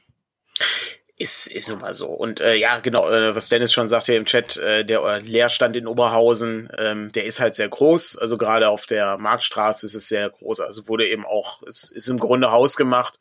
[1.17, 2.09] Ist, ist nun mal so.
[2.09, 5.87] Und äh, ja, genau, äh, was Dennis schon sagte im Chat, äh, der Leerstand in
[5.87, 8.19] Oberhausen, ähm, der ist halt sehr groß.
[8.19, 10.59] Also gerade auf der Marktstraße ist es sehr groß.
[10.59, 13.21] Also wurde eben auch, es ist im Grunde hausgemacht.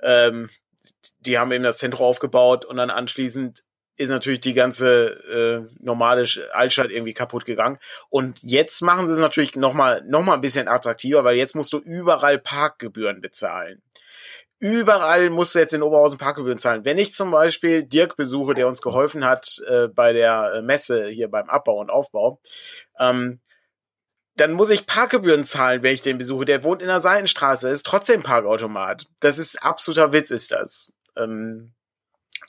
[0.00, 0.48] Ähm,
[1.18, 3.64] die haben eben das Zentrum aufgebaut und dann anschließend
[3.96, 7.78] ist natürlich die ganze äh, normale Altstadt irgendwie kaputt gegangen.
[8.10, 11.72] Und jetzt machen sie es natürlich nochmal noch mal ein bisschen attraktiver, weil jetzt musst
[11.72, 13.82] du überall Parkgebühren bezahlen
[14.64, 16.86] überall musst du jetzt in Oberhausen Parkgebühren zahlen.
[16.86, 21.06] Wenn ich zum Beispiel Dirk besuche, der uns geholfen hat äh, bei der äh, Messe
[21.08, 22.40] hier beim Abbau und Aufbau,
[22.98, 23.40] ähm,
[24.36, 26.46] dann muss ich Parkgebühren zahlen, wenn ich den besuche.
[26.46, 29.04] Der wohnt in der Seitenstraße, ist trotzdem Parkautomat.
[29.20, 30.94] Das ist absoluter Witz, ist das.
[31.14, 31.74] Ähm,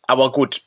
[0.07, 0.63] aber gut,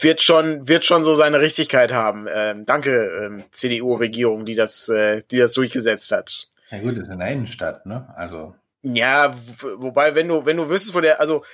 [0.00, 2.28] wird schon, wird schon so seine Richtigkeit haben.
[2.32, 2.92] Ähm, danke,
[3.24, 6.48] ähm, CDU-Regierung, die das, äh, die das durchgesetzt hat.
[6.70, 8.08] Ja gut, das ist in der Innenstadt, ne?
[8.14, 8.54] Also.
[8.82, 9.34] Ja,
[9.76, 11.44] wobei, wenn du, wenn du wüsstest, wo der, also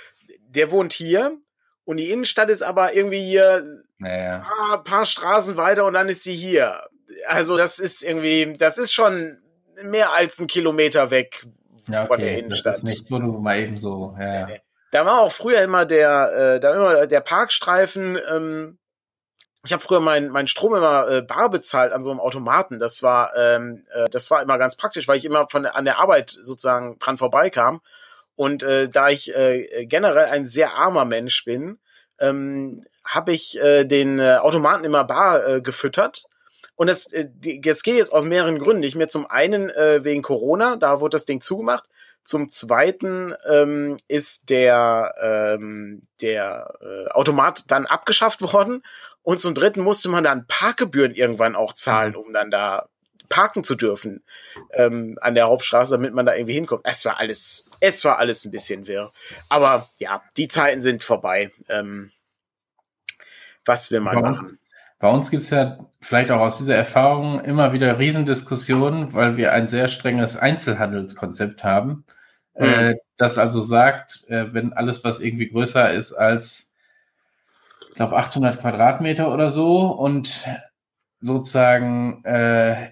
[0.49, 1.37] der wohnt hier
[1.85, 3.65] Und die Innenstadt ist aber irgendwie hier
[3.99, 4.39] Naja.
[4.41, 6.83] paar, paar Straßen weiter und dann ist sie hier.
[7.29, 9.39] Also das ist irgendwie, das ist schon
[9.85, 11.47] mehr als ein Kilometer weg
[11.89, 12.41] Ja, von der okay.
[12.41, 12.75] Innenstadt.
[12.75, 14.49] Das ist nicht, wo du mal eben so, ja.
[14.93, 18.19] Da war auch früher immer der, äh, da immer der Parkstreifen.
[18.31, 18.79] Ähm,
[19.67, 22.79] ich habe früher meinen mein Strom immer äh, bar bezahlt an so einem Automaten.
[22.79, 25.99] Das war, ähm, äh, das war immer ganz praktisch, weil ich immer von an der
[25.99, 27.81] Arbeit sozusagen dran vorbeikam.
[28.37, 31.79] Und äh, da ich äh, generell ein sehr armer Mensch bin,
[32.21, 36.25] ähm, habe ich äh, den äh, Automaten immer bar äh, gefüttert.
[36.77, 37.29] Und das, äh,
[37.61, 38.81] das geht jetzt aus mehreren Gründen.
[38.81, 41.89] Nicht mehr zum einen äh, wegen Corona, da wurde das Ding zugemacht.
[42.27, 48.83] Zum zweiten ähm, ist der, ähm, der äh, Automat dann abgeschafft worden.
[49.23, 52.89] Und zum dritten musste man dann Parkgebühren irgendwann auch zahlen, um dann da
[53.29, 54.25] parken zu dürfen
[54.73, 56.83] ähm, an der Hauptstraße, damit man da irgendwie hinkommt.
[56.85, 59.13] Es war alles, es war alles ein bisschen wirr.
[59.49, 61.53] Aber ja, die Zeiten sind vorbei.
[61.69, 62.11] Ähm,
[63.65, 64.39] was will man Bei machen?
[64.41, 64.59] uns,
[64.99, 69.69] bei uns gibt's ja vielleicht auch aus dieser Erfahrung immer wieder Riesendiskussionen, weil wir ein
[69.69, 72.05] sehr strenges Einzelhandelskonzept haben.
[72.59, 72.65] Mhm.
[72.65, 76.71] Äh, das also sagt, äh, wenn alles, was irgendwie größer ist als,
[77.89, 80.47] ich glaube, 800 Quadratmeter oder so und
[81.21, 82.91] sozusagen äh,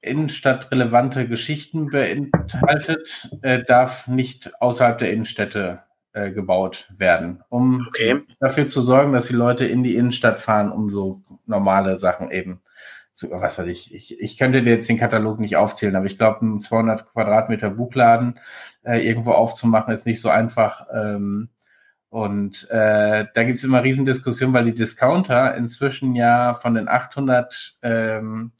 [0.00, 8.22] innenstadtrelevante Geschichten beinhaltet, äh, darf nicht außerhalb der Innenstädte äh, gebaut werden, um Okay.
[8.40, 12.62] dafür zu sorgen, dass die Leute in die Innenstadt fahren, um so normale Sachen eben
[13.16, 16.18] zu, was weiß ich, ich, ich könnte dir jetzt den Katalog nicht aufzählen, aber ich
[16.18, 18.38] glaube, ein 200 Quadratmeter Buchladen
[18.84, 20.86] äh, irgendwo aufzumachen, ist nicht so einfach.
[20.92, 21.48] Ähm,
[22.10, 28.52] und äh, da gibt's immer Riesendiskussionen, weil die Discounter inzwischen ja von den 800 ähm,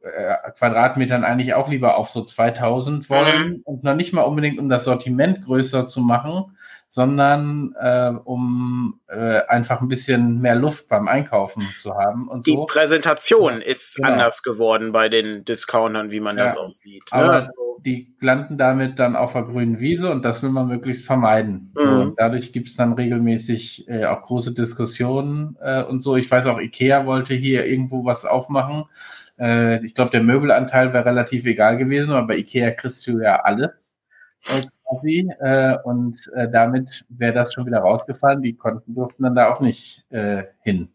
[0.00, 4.70] äh, Quadratmetern eigentlich auch lieber auf so 2000 wollen und noch nicht mal unbedingt, um
[4.70, 6.56] das Sortiment größer zu machen,
[6.88, 12.52] sondern äh, um äh, einfach ein bisschen mehr Luft beim Einkaufen zu haben und Die
[12.52, 12.66] so.
[12.66, 14.08] Präsentation ist Genau.
[14.12, 16.60] anders geworden bei den Discountern, wie man das Ja.
[16.62, 17.04] auch sieht.
[17.12, 17.32] Aber Ne?
[17.32, 17.52] Also,
[17.84, 21.72] die landen damit dann auf der grünen Wiese und das will man möglichst vermeiden.
[21.78, 22.00] Mhm.
[22.00, 26.16] und dadurch gibt's dann regelmäßig äh, auch große Diskussionen äh, und so.
[26.16, 28.84] Ich weiß auch, Ikea wollte hier irgendwo was aufmachen.
[29.38, 33.36] Äh, ich glaube, der Möbelanteil wäre relativ egal gewesen, aber bei Ikea kriegst du ja
[33.42, 33.70] alles
[34.48, 35.30] äh, quasi.
[35.40, 38.42] Äh, und äh, damit wäre das schon wieder rausgefallen.
[38.42, 40.88] Die konnten durften dann da auch nicht äh, hin.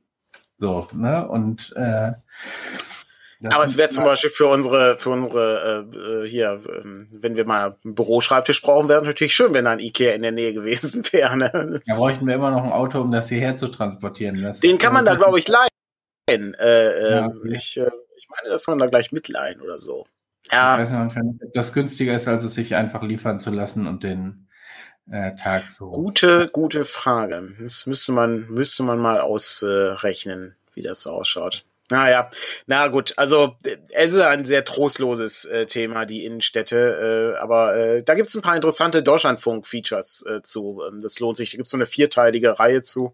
[0.58, 1.27] So, ne?
[1.27, 2.13] Und äh,
[3.51, 7.45] aber es wäre zum Beispiel für unsere, für unsere äh, äh, hier, ähm, wenn wir
[7.45, 11.03] mal einen Büroschreibtisch brauchen, wäre natürlich schön, wenn da ein Ikea in der Nähe gewesen
[11.12, 11.36] wäre.
[11.36, 11.82] Ne?
[11.86, 14.41] Da bräuchten wir immer noch ein Auto, um das hierher zu transportieren.
[14.41, 15.67] Das, Den kann man da, glaube ich, leihen.
[16.29, 17.53] Äh, Ja, ähm, okay.
[17.53, 20.06] ich, äh, ich meine, das kann man da gleich mitleihen oder so.
[20.45, 23.51] Ich Ja, weiß manchmal nicht, ob das günstiger ist, als es sich einfach liefern zu
[23.51, 24.47] lassen und den
[25.12, 25.91] äh, Tag so.
[25.91, 27.56] gute, gute Frage.
[27.60, 31.65] Das müsste man, müsste man mal ausrechnen, wie das so ausschaut.
[31.89, 32.29] Naja,
[32.65, 37.75] na gut, also äh, es ist ein sehr trostloses äh, Thema, die Innenstädte, äh, aber
[37.75, 40.82] äh, da gibt's ein paar interessante Deutschlandfunk-Features äh, zu.
[40.88, 41.51] Ähm, das lohnt sich.
[41.51, 43.13] Da gibt's so eine vierteilige Reihe zu.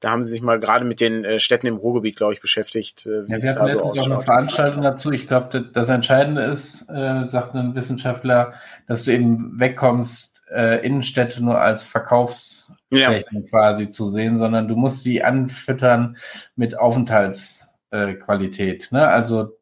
[0.00, 3.06] Da haben sie sich mal gerade mit den äh, Städten im Ruhrgebiet, glaube ich, beschäftigt,
[3.06, 4.20] äh, wie Ja, wir da hatten so letztens auch eine.
[4.20, 5.12] Veranstaltung dazu.
[5.12, 8.54] Ich glaube, das Entscheidende ist, äh, sagt ein Wissenschaftler,
[8.86, 15.02] dass du eben wegkommst, äh, Innenstädte nur als Verkaufsflächen quasi zu sehen, sondern du musst
[15.02, 16.16] sie anfüttern
[16.56, 18.88] mit Aufenthaltsqualität.
[18.90, 19.08] Äh, ne?
[19.08, 19.58] Also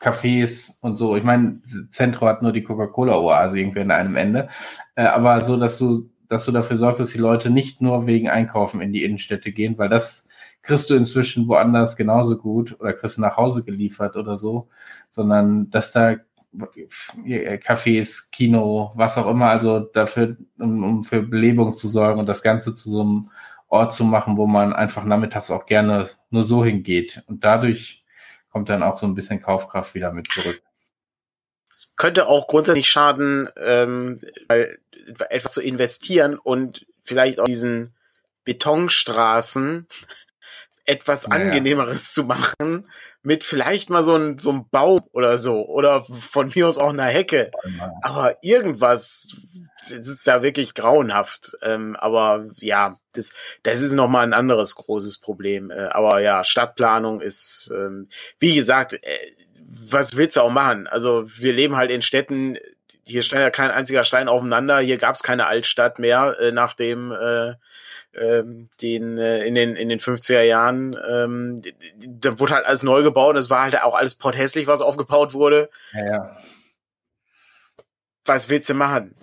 [0.00, 1.16] Cafés und so.
[1.16, 4.48] Ich meine, Zentro hat nur die Coca-Cola-Oase irgendwie an einem Ende.
[4.94, 8.28] Äh, aber so, dass du, dass du dafür sorgst, dass die Leute nicht nur wegen
[8.28, 10.26] Einkaufen in die Innenstädte gehen, weil das
[10.62, 14.68] kriegst du inzwischen woanders genauso gut oder kriegst du nach Hause geliefert oder so,
[15.10, 16.16] sondern dass da
[16.54, 22.42] Cafés, Kino, was auch immer, also dafür, um, um für Belebung zu sorgen und das
[22.42, 23.30] Ganze zu so einem
[23.68, 27.22] Ort zu machen, wo man einfach nachmittags auch gerne nur so hingeht.
[27.26, 28.04] Und dadurch
[28.50, 30.62] kommt dann auch so ein bisschen Kaufkraft wieder mit zurück.
[31.70, 34.78] Es könnte auch grundsätzlich schaden, ähm, weil
[35.28, 37.94] etwas zu investieren und vielleicht auch diesen
[38.44, 39.86] Betonstraßen
[40.84, 41.44] etwas Ja, ja.
[41.44, 42.88] angenehmeres zu machen,
[43.22, 46.90] mit vielleicht mal so einem so einem Baum oder so oder von mir aus auch
[46.90, 47.52] einer Hecke.
[48.02, 49.36] Aber irgendwas,
[49.88, 51.52] das ist ja wirklich grauenhaft.
[51.62, 55.70] Ähm, aber ja, das, das ist nochmal ein anderes großes Problem.
[55.70, 58.08] Äh, aber ja, Stadtplanung ist, ähm,
[58.40, 59.18] wie gesagt, äh,
[59.68, 60.86] was willst du auch machen?
[60.86, 62.58] Also wir leben halt in Städten,
[63.04, 67.12] hier stand ja kein einziger Stein aufeinander, hier gab es keine Altstadt mehr, äh, nachdem
[67.12, 67.54] äh,
[68.14, 71.60] ähm, den äh, in den in den 50er Jahren ähm,
[71.96, 75.32] da wurde halt alles neu gebaut und es war halt auch alles potthässlich, was aufgebaut
[75.32, 76.36] wurde Ja, ja.
[78.24, 79.14] was willst du machen?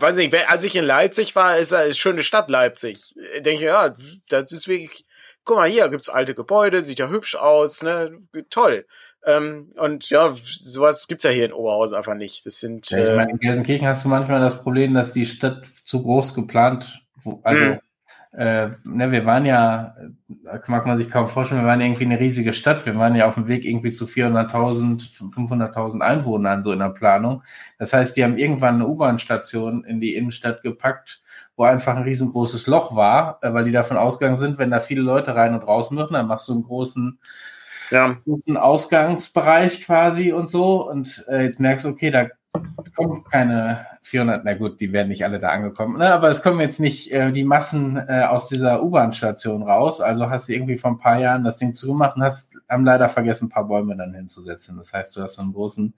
[0.00, 3.14] weiß nicht, als ich in Leipzig war, ist eine schöne Stadt Leipzig.
[3.34, 3.94] Ich denke, ja,
[4.28, 5.04] das ist wirklich,
[5.44, 8.18] guck mal hier, gibt's alte Gebäude, sieht ja hübsch aus, ne,
[8.50, 8.86] toll.
[9.26, 12.46] Ähm, und ja, sowas gibt's ja hier in Oberhausen einfach nicht.
[12.46, 12.90] Das sind.
[12.90, 16.34] Ja, ich meine, in Gelsenkirchen hast du manchmal das Problem, dass die Stadt zu groß
[16.34, 17.02] geplant,
[17.42, 17.78] also mhm.
[18.32, 22.18] äh, ne, wir waren ja, äh, mag man sich kaum vorstellen, wir waren irgendwie eine
[22.18, 22.86] riesige Stadt.
[22.86, 27.42] Wir waren ja auf dem Weg irgendwie zu 400.000, 500.000 Einwohnern so in der Planung.
[27.78, 31.20] Das heißt, die haben irgendwann eine U-Bahn-Station in die Innenstadt gepackt,
[31.56, 35.02] wo einfach ein riesengroßes Loch war, äh, weil die davon ausgegangen sind, wenn da viele
[35.02, 37.18] Leute rein und raus müssen, dann machst du einen großen
[37.90, 38.16] ja.
[38.26, 40.88] ein Ausgangsbereich quasi und so.
[40.88, 42.28] Und äh, jetzt merkst du, okay, da
[42.94, 46.12] kommen keine 400, na gut, die werden nicht alle da angekommen, ne?
[46.12, 50.00] aber es kommen jetzt nicht äh, die Massen äh, aus dieser U-Bahn-Station raus.
[50.00, 53.08] Also hast du irgendwie vor ein paar Jahren das Ding zugemacht und hast, haben leider
[53.08, 54.78] vergessen, ein paar Bäume dann hinzusetzen.
[54.78, 55.94] Das heißt, du hast so einen großen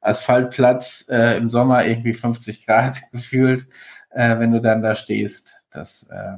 [0.00, 3.66] Asphaltplatz äh, im Sommer irgendwie 50 Grad gefühlt,
[4.10, 5.54] äh, wenn du dann da stehst.
[5.70, 6.36] Das, äh,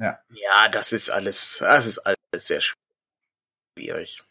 [0.00, 0.18] ja.
[0.28, 4.22] Ja, das ist alles, das ist alles sehr schwierig.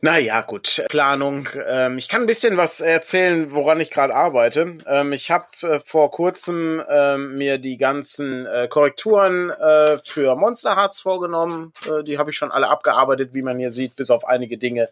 [0.00, 0.84] Naja, gut.
[0.88, 1.48] Planung.
[1.66, 4.78] Ähm, ich kann ein bisschen was erzählen, woran ich gerade arbeite.
[4.86, 10.76] Ähm, ich habe äh, vor kurzem ähm, mir die ganzen äh, Korrekturen äh, für Monster
[10.76, 11.72] Hearts vorgenommen.
[11.86, 14.88] Äh, die habe ich schon alle abgearbeitet, wie man hier sieht, bis auf einige Dinge,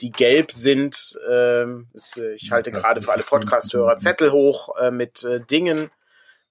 [0.00, 1.18] die gelb sind.
[1.30, 5.90] Ähm, ist, äh, ich halte gerade für alle Podcast-Hörer Zettel hoch äh, mit Dingen,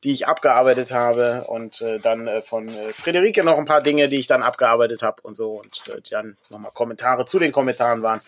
[0.06, 4.08] die ich abgearbeitet habe und äh, dann äh, von äh, Friederike noch ein paar Dinge,
[4.08, 8.04] die ich dann abgearbeitet habe und so und äh, dann nochmal Kommentare zu den Kommentaren
[8.04, 8.22] waren.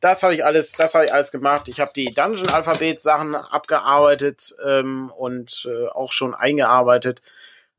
[0.00, 1.68] Das habe ich alles, das habe ich alles gemacht.
[1.68, 7.20] Ich habe die Dungeon Alphabet Sachen abgearbeitet ähm, und äh, auch schon eingearbeitet.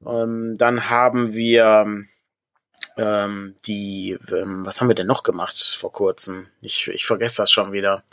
[0.05, 2.05] Ähm, dann haben wir
[2.97, 6.47] ähm, die, ähm, was haben wir denn noch gemacht vor kurzem?
[6.61, 8.03] Ich, ich vergesse das schon wieder.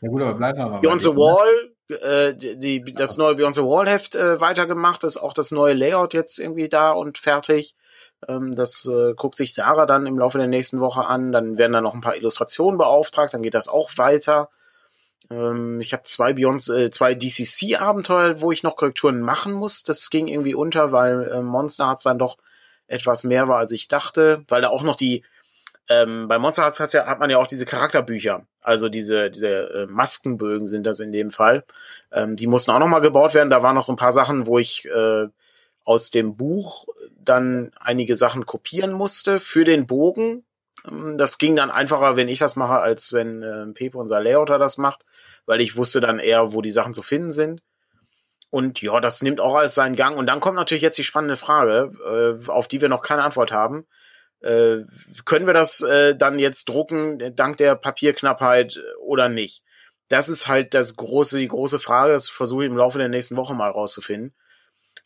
[0.00, 0.80] Ja gut, aber bleiben wir mal.
[0.80, 1.16] Beyond the ne?
[1.16, 5.74] Wall, äh, die, das neue Beyond the Wall Heft äh, weitergemacht, ist auch das neue
[5.74, 7.74] Layout jetzt irgendwie da und fertig.
[8.28, 11.32] Ähm, das äh, guckt sich Sarah dann im Laufe der nächsten Woche an.
[11.32, 14.50] Dann werden da noch ein paar Illustrationen beauftragt, dann geht das auch weiter.
[15.30, 19.84] Ähm, ich habe zwei Beyond, äh, zwei DCC-Abenteuer, wo ich noch Korrekturen machen muss.
[19.84, 22.36] Das ging irgendwie unter, weil äh, Monster Hearts dann doch
[22.86, 25.22] etwas mehr war, als ich dachte, weil da auch noch die
[25.88, 28.46] ähm, bei Monster Hearts hat, ja, hat man ja auch diese Charakterbücher.
[28.62, 31.64] Also diese, diese äh, Maskenbögen sind das in dem Fall.
[32.12, 33.50] Ähm, die mussten auch nochmal gebaut werden.
[33.50, 35.26] Da waren noch so ein paar Sachen, wo ich äh,
[35.84, 36.86] aus dem Buch
[37.18, 40.44] dann einige Sachen kopieren musste für den Bogen.
[40.86, 44.58] Ähm, das ging dann einfacher, wenn ich das mache, als wenn äh, Pepe, unser Layouter,
[44.58, 45.04] das macht,
[45.46, 47.62] weil ich wusste dann eher, wo die Sachen zu finden sind.
[48.50, 50.16] Und ja, das nimmt auch alles seinen Gang.
[50.16, 51.92] Und dann kommt natürlich jetzt die spannende Frage,
[52.46, 53.86] äh, auf die wir noch keine Antwort haben.
[54.42, 54.84] Äh,
[55.24, 59.62] können wir das äh, dann jetzt drucken, dank der Papierknappheit oder nicht?
[60.08, 62.12] Das ist halt das große, die große Frage.
[62.12, 64.34] Das versuche ich im Laufe der nächsten Woche mal rauszufinden.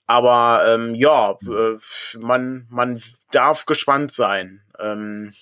[0.06, 1.78] Aber ähm, ja, äh,
[2.18, 4.62] man, man darf gespannt sein.
[4.78, 5.32] Ähm,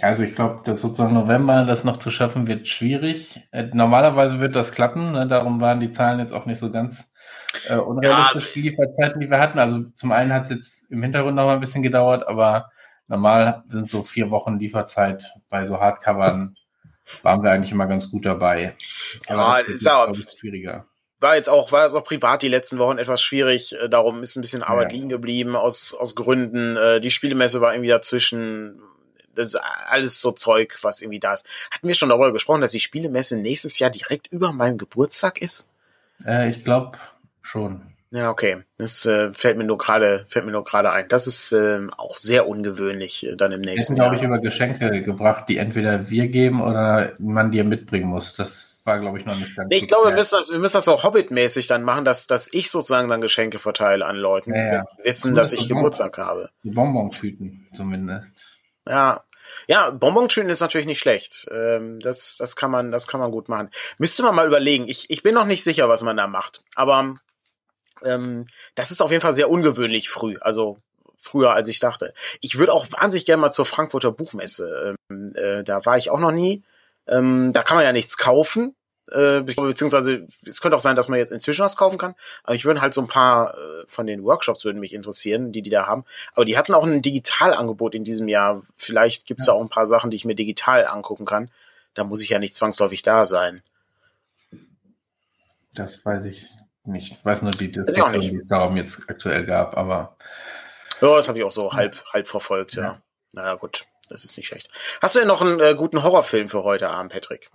[0.00, 3.40] also ich glaube, dass sozusagen November das noch zu schaffen wird schwierig.
[3.50, 5.12] Äh, normalerweise wird das klappen.
[5.12, 5.26] Ne?
[5.26, 7.10] Darum waren die Zahlen jetzt auch nicht so ganz
[7.68, 8.50] äh, unrealistisch, ja.
[8.54, 9.58] die Lieferzeiten, die wir hatten.
[9.58, 12.70] Also zum einen hat es jetzt im Hintergrund noch mal ein bisschen gedauert, aber
[13.08, 16.54] Normal sind so vier Wochen Lieferzeit bei so Hardcovern
[17.22, 18.76] waren wir eigentlich immer ganz gut dabei.
[19.28, 20.86] Aber ja, das ist ja schwieriger.
[21.20, 23.74] War jetzt auch, war jetzt auch privat die letzten Wochen etwas schwierig.
[23.74, 24.96] Äh, darum ist ein bisschen Arbeit ja.
[24.96, 26.76] liegen geblieben aus, aus Gründen.
[26.76, 28.80] Äh, die Spielemesse war irgendwie dazwischen.
[29.34, 31.46] Das ist alles so Zeug, was irgendwie da ist.
[31.70, 35.72] Hatten wir schon darüber gesprochen, dass die Spielemesse nächstes Jahr direkt über meinem Geburtstag ist?
[36.24, 36.98] Äh, ich glaube
[37.42, 37.82] schon.
[38.10, 38.62] Ja, okay.
[38.78, 41.08] Das äh, fällt mir nur gerade fällt mir nur gerade ein.
[41.08, 44.06] Das ist äh, auch sehr ungewöhnlich äh, dann im nächsten Jahr.
[44.06, 48.34] glaube ich, über Geschenke gebracht, die entweder wir geben oder man dir mitbringen muss.
[48.34, 49.68] Das war, glaube ich, noch nicht ganz.
[49.68, 52.52] Nee, ich glaube, wir müssen, das, wir müssen das auch Hobbit-mäßig dann machen, dass, dass
[52.52, 54.84] ich sozusagen dann Geschenke verteile an Leuten, ja, ja.
[54.98, 56.50] die wissen, dass ich Geburtstag habe.
[56.64, 58.28] Die Bonbon-Tüten zumindest.
[58.88, 59.22] Ja,
[59.66, 61.46] ja, Bonbon-Tüten ist natürlich nicht schlecht.
[61.52, 63.70] Ähm, das, das kann man, das kann man gut machen.
[63.98, 64.86] Müsste man mal überlegen.
[64.88, 66.62] Ich, ich bin noch nicht sicher, was man da macht.
[66.74, 67.16] Aber
[68.04, 70.78] ähm, das ist auf jeden Fall sehr ungewöhnlich früh, also
[71.20, 72.14] früher als ich dachte.
[72.40, 74.96] Ich würde auch wahnsinnig gerne mal zur Frankfurter Buchmesse.
[75.10, 76.62] Ähm, äh, da war ich auch noch nie.
[77.06, 78.74] Ähm, da kann man ja nichts kaufen.
[79.10, 82.14] Äh, beziehungsweise es könnte auch sein, dass man jetzt inzwischen was kaufen kann.
[82.44, 85.62] Aber ich würde halt so ein paar äh, von den Workshops würden mich interessieren, die
[85.62, 86.04] die da haben.
[86.34, 88.62] Aber die hatten auch ein Digitalangebot in diesem Jahr.
[88.76, 89.52] Vielleicht gibt es ja.
[89.54, 91.50] da auch ein paar Sachen, die ich mir digital angucken kann.
[91.94, 93.62] Da muss ich ja nicht zwangsläufig da sein.
[95.74, 96.46] Das weiß ich.
[96.94, 100.16] Ich weiß nur die Diskussion, die es darum jetzt aktuell gab, aber.
[101.00, 102.82] Ja, das habe ich auch so halb, halb verfolgt, ja.
[102.82, 103.02] ja.
[103.32, 104.70] Naja, gut, das ist nicht schlecht.
[105.00, 107.50] Hast du denn noch einen äh, guten Horrorfilm für heute Abend, Patrick?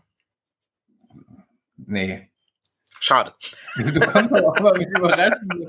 [1.77, 2.29] Nee.
[2.99, 3.33] Schade.
[3.75, 5.67] Du kommst aber auch mal mit überraschenden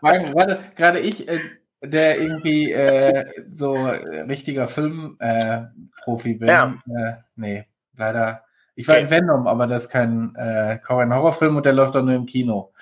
[0.00, 0.32] Fragen.
[0.32, 1.38] Gerade, gerade ich, äh,
[1.82, 3.24] der irgendwie äh,
[3.54, 6.48] so äh, richtiger Filmprofi äh, bin.
[6.48, 6.78] Ja.
[6.88, 8.43] Äh, nee, leider.
[8.74, 9.04] Ich war okay.
[9.04, 12.26] in Venom, aber das ist kein, äh, kein Horrorfilm und der läuft auch nur im
[12.26, 12.72] Kino.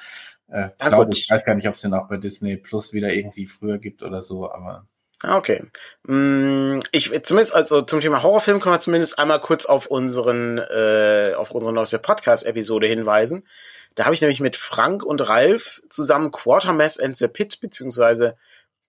[0.49, 1.29] Äh, ah, glaube ich.
[1.31, 4.23] Weiß gar nicht, ob es den auch bei Disney Plus wieder irgendwie früher gibt oder
[4.23, 4.85] so, aber.
[5.23, 5.65] Ah, okay.
[6.05, 11.35] Mm, ich zumindest also zum Thema Horrorfilm können wir zumindest einmal kurz auf unseren äh,
[11.37, 13.47] auf unsere neueste Podcast-Episode hinweisen.
[13.95, 18.37] Da habe ich nämlich mit Frank und Ralf zusammen Quartermass and the Pit beziehungsweise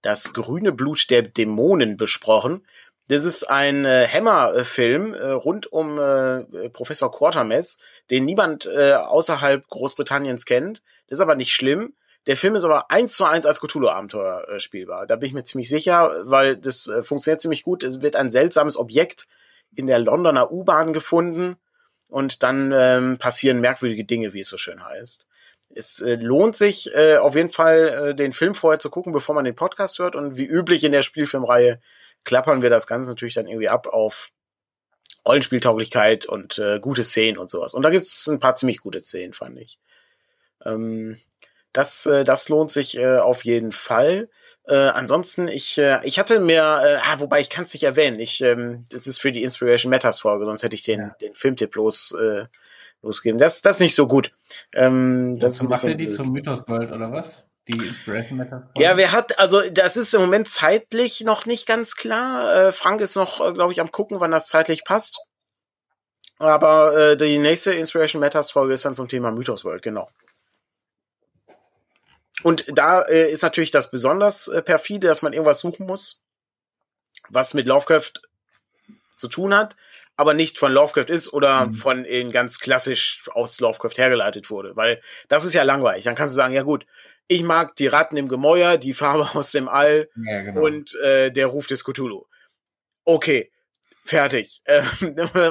[0.02, 2.66] das grüne Blut der Dämonen besprochen.
[3.08, 7.78] Das ist ein äh, Hammer-Film äh, rund um äh, Professor Quatermass,
[8.10, 10.82] den niemand äh, außerhalb Großbritanniens kennt.
[11.08, 11.94] Das ist aber nicht schlimm.
[12.28, 15.06] Der Film ist aber eins zu eins als Cthulhu-Abenteuer äh, spielbar.
[15.06, 17.84] Da bin ich mir ziemlich sicher, weil das äh, funktioniert ziemlich gut.
[17.84, 19.28] Es wird ein seltsames Objekt
[19.76, 21.58] in der Londoner U-Bahn gefunden
[22.08, 25.28] und dann ähm, passieren merkwürdige Dinge, wie es so schön heißt
[25.76, 29.36] es äh, lohnt sich äh, auf jeden Fall, äh, den Film vorher zu gucken, bevor
[29.36, 30.16] man den Podcast hört.
[30.16, 31.80] Und wie üblich in der Spielfilmreihe
[32.24, 34.32] klappern wir das Ganze natürlich dann irgendwie ab auf
[35.28, 37.74] Rollenspieltauglichkeit und äh, gute Szenen und sowas.
[37.74, 39.80] Und da gibt's ein paar ziemlich gute Szenen, fand ich.
[40.66, 41.18] Ähm,
[41.72, 44.30] das, äh, das lohnt sich äh, auf jeden Fall.
[44.66, 48.20] Äh, ansonsten, ich, äh, ich hatte mir, äh, ah, wobei ich kann es nicht erwähnen.
[48.20, 51.16] Ich, ähm, das ist für die Inspiration Matters Folge, sonst hätte ich den, ja.
[51.22, 52.46] den Filmtipp bloß äh,
[53.02, 53.40] losgeben.
[53.40, 54.32] Das, das ist nicht so gut.
[54.74, 57.46] Ähm, das ist ein macht ihr die zum Mythos Gold oder was?
[57.68, 58.70] Die Inspiration Matter?
[58.78, 62.56] Ja, wer hat, also das ist im Moment zeitlich noch nicht ganz klar.
[62.56, 65.20] Äh, Frank ist noch, äh, glaube ich, am gucken, wann das zeitlich passt.
[66.40, 70.10] Aber äh, die nächste Inspiration Matters Folge ist dann zum Thema Mythos World, genau.
[72.42, 76.22] Und da äh, ist natürlich das besonders äh, perfide, dass man irgendwas suchen muss,
[77.30, 78.12] was mit Lovecraft
[79.16, 79.78] zu tun hat
[80.16, 81.74] aber nicht von Lovecraft ist oder mhm.
[81.74, 84.76] von in ganz klassisch aus Lovecraft hergeleitet wurde.
[84.76, 86.04] Weil das ist ja langweilig.
[86.04, 86.86] Dann kannst du sagen, ja gut,
[87.28, 90.62] ich mag die Ratten im Gemäuer, die Farbe aus dem All ja, genau.
[90.62, 92.26] und äh, der Ruf des Cthulhu.
[93.06, 93.52] Okay,
[94.04, 94.62] fertig.
[94.66, 94.84] Äh,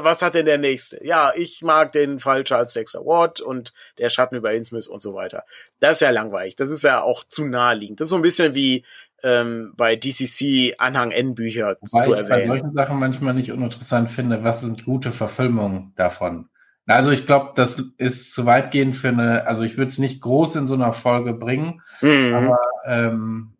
[0.02, 1.04] was hat denn der nächste?
[1.04, 5.14] Ja, ich mag den Fall Charles Dexter Ward und der Schatten über Innsmouth und so
[5.14, 5.44] weiter.
[5.80, 6.56] Das ist ja langweilig.
[6.56, 8.00] Das ist ja auch zu naheliegend.
[8.00, 8.84] Das ist so ein bisschen wie
[9.22, 12.22] ähm, bei DCC Anhang N-Bücher zu erwähnen.
[12.22, 16.48] Ich bei solchen Sachen manchmal nicht uninteressant finde, was sind gute Verfilmungen davon?
[16.86, 20.56] Also ich glaube, das ist zu weitgehend für eine, also ich würde es nicht groß
[20.56, 22.34] in so einer Folge bringen, mhm.
[22.34, 23.52] aber ähm,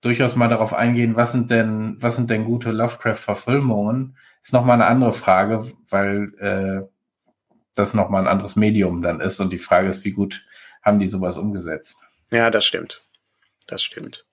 [0.00, 4.86] durchaus mal darauf eingehen, was sind denn, was sind denn gute Lovecraft-Verfilmungen, ist nochmal eine
[4.86, 6.88] andere Frage, weil äh,
[7.74, 10.44] das nochmal ein anderes Medium dann ist und die Frage ist, wie gut
[10.82, 11.96] haben die sowas umgesetzt?
[12.30, 13.02] Ja, das stimmt.
[13.66, 14.24] Das stimmt.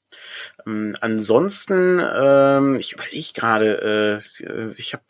[0.65, 5.03] Ähm, ansonsten, ähm, ich überlege gerade, äh, ich habe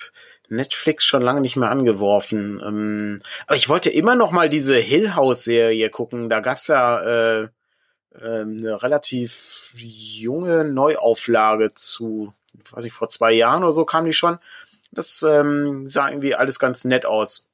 [0.50, 2.62] Netflix schon lange nicht mehr angeworfen.
[2.66, 6.30] Ähm, aber ich wollte immer noch mal diese Hill House Serie gucken.
[6.30, 12.34] Da gab's ja äh, äh, eine relativ junge Neuauflage zu,
[12.72, 14.40] weiß ich, vor zwei Jahren oder so kam die schon.
[14.92, 17.50] Das ähm, sah irgendwie alles ganz nett aus.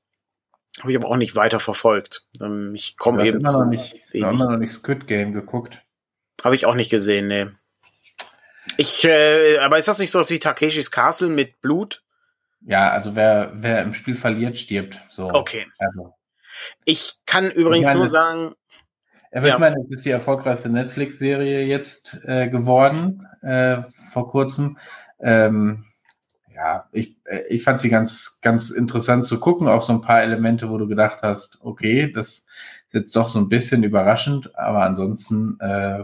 [0.80, 2.26] Habe ich aber auch nicht weiter verfolgt.
[2.42, 5.80] Ähm, ich komme eben noch nicht, haben wir noch nicht Squid Game geguckt.
[6.44, 7.48] Habe ich auch nicht gesehen, nee.
[8.78, 12.04] Ich, äh, aber ist das nicht so was wie Takeshis Castle mit Blut?
[12.62, 15.02] Ja, also wer, wer im Spiel verliert, stirbt.
[15.10, 15.30] So.
[15.30, 15.66] Okay.
[15.80, 16.14] Also.
[16.86, 18.56] Ich kann übrigens ich meine, nur sagen.
[19.32, 19.54] Aber ja.
[19.54, 24.78] ich meine, es ist die erfolgreichste Netflix-Serie jetzt äh, geworden, äh, vor kurzem.
[25.20, 25.86] Ähm,
[26.54, 29.68] ja, ich, äh, ich fand sie ganz, ganz interessant zu gucken.
[29.68, 32.48] Auch so ein paar Elemente, wo du gedacht hast, okay, das ist
[32.92, 36.04] jetzt doch so ein bisschen überraschend, aber ansonsten äh,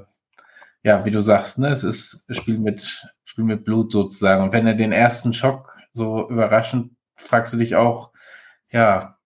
[0.88, 4.42] ja, wie du sagst, ne, es ist Spiel mit, Spiel mit Blut sozusagen.
[4.44, 8.12] Und wenn er den ersten Schock so überraschend, fragst du dich auch,
[8.72, 9.18] ja,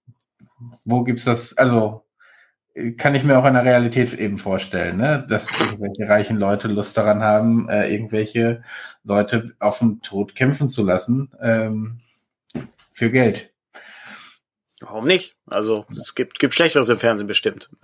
[0.85, 2.05] wo gibt's das, also,
[2.97, 5.25] kann ich mir auch in der Realität eben vorstellen, ne?
[5.27, 8.63] dass irgendwelche reichen Leute Lust daran haben, äh, irgendwelche
[9.03, 11.99] Leute auf den Tod kämpfen zu lassen ähm,
[12.93, 13.51] für Geld.
[14.79, 15.35] Warum nicht?
[15.47, 17.69] Also es gibt, gibt Schlechteres im Fernsehen bestimmt.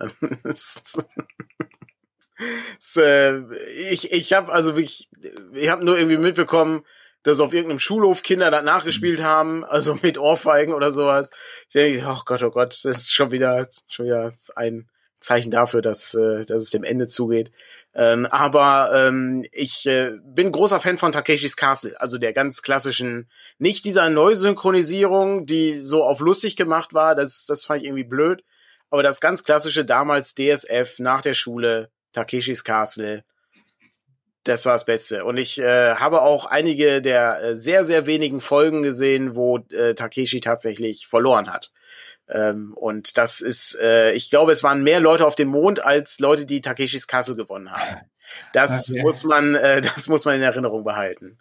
[2.96, 3.38] äh,
[3.90, 5.10] ich ich habe also wirklich,
[5.52, 6.84] ich habe nur irgendwie mitbekommen,
[7.22, 11.30] dass auf irgendeinem Schulhof Kinder das nachgespielt haben, also mit Ohrfeigen oder sowas.
[11.68, 14.88] Ich denke, oh Gott, oh Gott, das ist schon wieder, schon wieder ein
[15.20, 17.50] Zeichen dafür, dass, äh, dass es dem Ende zugeht.
[17.94, 23.28] Ähm, aber ähm, ich äh, bin großer Fan von Takeshis Castle, also der ganz klassischen,
[23.58, 28.44] nicht dieser Neusynchronisierung, die so auf lustig gemacht war, das, das fand ich irgendwie blöd,
[28.90, 33.24] aber das ganz klassische damals DSF nach der Schule, Takeshis Castle.
[34.44, 35.24] Das war das Beste.
[35.24, 39.94] Und ich äh, habe auch einige der äh, sehr, sehr wenigen Folgen gesehen, wo äh,
[39.94, 41.70] Takeshi tatsächlich verloren hat.
[42.28, 46.18] Ähm, und das ist, äh, ich glaube, es waren mehr Leute auf dem Mond als
[46.18, 48.02] Leute, die Takeshis Castle gewonnen haben.
[48.52, 49.02] Das okay.
[49.02, 51.38] muss man, äh, das muss man in Erinnerung behalten.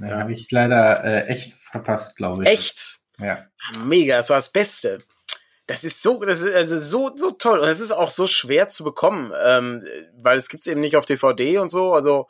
[0.00, 0.18] Ja, ja.
[0.20, 2.48] habe ich leider äh, echt verpasst, glaube ich.
[2.48, 3.00] Echt?
[3.18, 3.46] Ja.
[3.84, 4.98] Mega, das war das Beste.
[5.70, 7.60] Das ist so, das ist also so, so toll.
[7.60, 9.84] Und es ist auch so schwer zu bekommen, ähm,
[10.20, 11.94] weil es gibt's eben nicht auf DVD und so.
[11.94, 12.26] Also,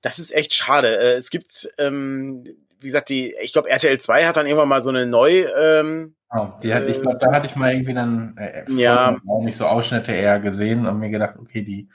[0.00, 0.88] das ist echt schade.
[0.98, 2.42] Äh, es gibt, ähm,
[2.80, 6.14] wie gesagt, die, ich glaube, RTL 2 hat dann irgendwann mal so eine neu, ähm,
[6.30, 9.18] Oh, die hat, ich glaube, da hatte ich mal irgendwie dann äh, ja.
[9.28, 11.90] auch nicht so Ausschnitte eher gesehen und mir gedacht, okay, die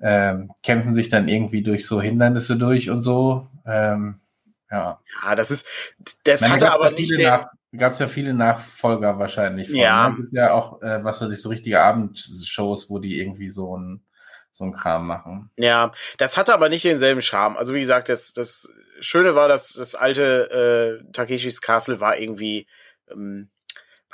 [0.00, 3.46] ähm, kämpfen sich dann irgendwie durch so Hindernisse durch und so.
[3.64, 4.16] Ähm,
[4.68, 4.98] ja.
[5.22, 5.68] Ja, das ist,
[6.24, 9.76] das Meine, hatte aber nicht den, nach, gab es ja viele Nachfolger wahrscheinlich von.
[9.76, 10.10] Ja.
[10.10, 10.16] Ne?
[10.16, 14.04] Gibt ja auch, äh, was weiß ich, so richtige Abendshows, wo die irgendwie so ein
[14.54, 15.50] so ein Kram machen.
[15.56, 17.56] Ja, das hatte aber nicht denselben Charme.
[17.56, 18.68] Also wie gesagt, das, das
[19.00, 22.66] Schöne war, dass das alte äh, Takeshis Castle war irgendwie,
[23.10, 23.50] ähm,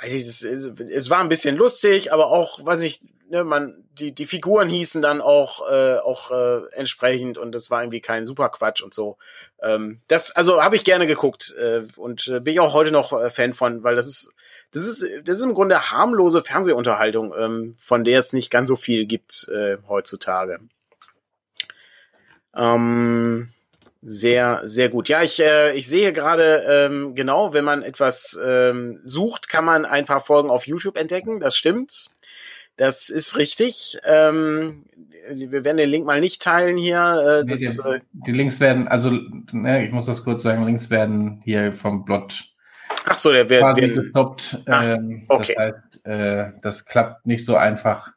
[0.01, 4.11] weiß ich, es, es war ein bisschen lustig, aber auch, weiß ich, ne, man, die,
[4.11, 8.81] die Figuren hießen dann auch, äh, auch äh, entsprechend und das war irgendwie kein Superquatsch
[8.81, 9.17] und so.
[9.61, 13.13] Ähm, das, also habe ich gerne geguckt äh, und äh, bin ich auch heute noch
[13.13, 14.33] äh, Fan von, weil das ist,
[14.71, 18.75] das ist, das ist im Grunde harmlose Fernsehunterhaltung, ähm, von der es nicht ganz so
[18.75, 20.59] viel gibt äh, heutzutage.
[22.55, 23.49] Ähm,
[24.01, 25.09] sehr, sehr gut.
[25.09, 29.85] Ja, ich, äh, ich sehe gerade ähm, genau, wenn man etwas ähm, sucht, kann man
[29.85, 31.39] ein paar Folgen auf YouTube entdecken.
[31.41, 32.09] Das stimmt.
[32.79, 33.99] Das ist richtig.
[34.05, 34.85] Ähm,
[35.29, 37.41] wir werden den Link mal nicht teilen hier.
[37.41, 39.11] Äh, das, nee, die, äh, die, Links werden, also
[39.51, 42.45] ne, ich muss das kurz sagen, Links werden hier vom Blot
[43.03, 44.63] Ach so, der wird quasi gestoppt.
[44.65, 45.55] Ah, ähm, okay.
[45.57, 48.13] Das heißt, äh, das klappt nicht so einfach,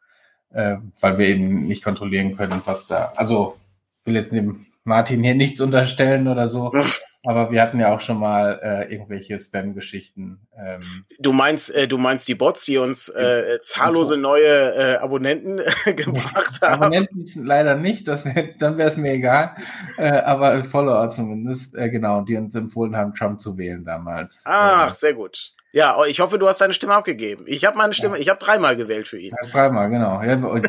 [0.53, 3.13] äh, weil wir eben nicht kontrollieren können, was da.
[3.17, 3.57] Also
[4.05, 6.73] will jetzt dem Martin hier nichts unterstellen oder so.
[7.25, 10.41] Aber wir hatten ja auch schon mal äh, irgendwelche Spam-Geschichten.
[10.57, 15.61] Ähm, du meinst, äh, du meinst die Bots, die uns äh, zahllose neue äh, Abonnenten
[15.61, 16.83] äh, gebracht haben?
[16.83, 18.25] Abonnenten leider nicht, das,
[18.59, 19.55] dann wäre es mir egal.
[19.99, 24.43] Äh, aber Follower zumindest, äh, genau, die uns empfohlen haben, Trump zu wählen damals.
[24.45, 25.55] Ach, äh, sehr gut.
[25.71, 27.45] Ja, oh, ich hoffe, du hast deine Stimme abgegeben.
[27.47, 28.21] Ich habe meine Stimme, ja.
[28.21, 29.35] ich habe dreimal gewählt für ihn.
[29.53, 30.21] Dreimal, genau.
[30.23, 30.37] Ja,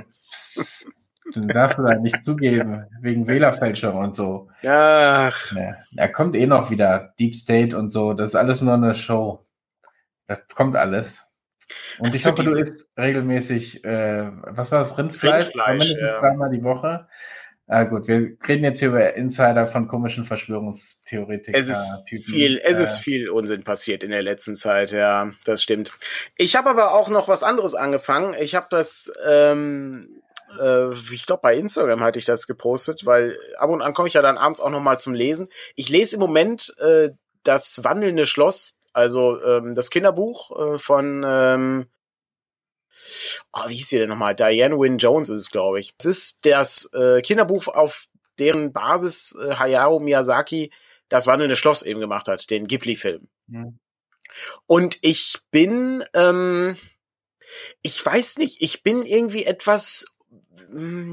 [1.35, 4.49] Den darfst du halt nicht zugeben, wegen Wählerfälschung und so.
[4.65, 5.51] Ach.
[5.55, 7.13] Ja, er kommt eh noch wieder.
[7.19, 8.13] Deep State und so.
[8.13, 9.45] Das ist alles nur eine Show.
[10.27, 11.25] Das kommt alles.
[11.99, 15.45] Und Ach ich hoffe, du isst regelmäßig, äh, was war das, Rindfleisch?
[15.45, 16.19] Rindfleisch ja.
[16.19, 17.07] zweimal die Woche.
[17.65, 21.59] Ah, gut, wir reden jetzt hier über Insider von komischen Verschwörungstheoretikern.
[21.59, 25.63] Es ist viel, es ist äh, viel Unsinn passiert in der letzten Zeit, ja, das
[25.63, 25.93] stimmt.
[26.37, 28.35] Ich habe aber auch noch was anderes angefangen.
[28.37, 30.21] Ich habe das ähm,
[30.59, 34.13] äh, ich glaube bei Instagram hatte ich das gepostet, weil ab und an komme ich
[34.13, 35.49] ja dann abends auch noch mal zum Lesen.
[35.75, 37.11] Ich lese im Moment äh,
[37.43, 41.87] das wandelnde Schloss, also ähm, das Kinderbuch äh, von ähm,
[43.53, 44.35] oh, wie hieß sie denn nochmal?
[44.35, 45.93] Diane Wynne Jones ist es, glaube ich.
[45.99, 48.07] Es ist das äh, Kinderbuch, auf
[48.39, 50.71] deren Basis äh, Hayao Miyazaki
[51.09, 53.27] das wandelnde Schloss eben gemacht hat, den Ghibli-Film.
[53.47, 53.79] Mhm.
[54.65, 56.75] Und ich bin, ähm,
[57.81, 60.12] ich weiß nicht, ich bin irgendwie etwas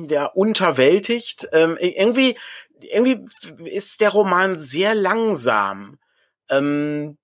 [0.09, 1.49] ja, unterwältigt.
[1.53, 2.37] Ähm, irgendwie,
[2.81, 3.27] irgendwie
[3.65, 5.99] ist der Roman sehr langsam.
[6.49, 7.19] Ähm,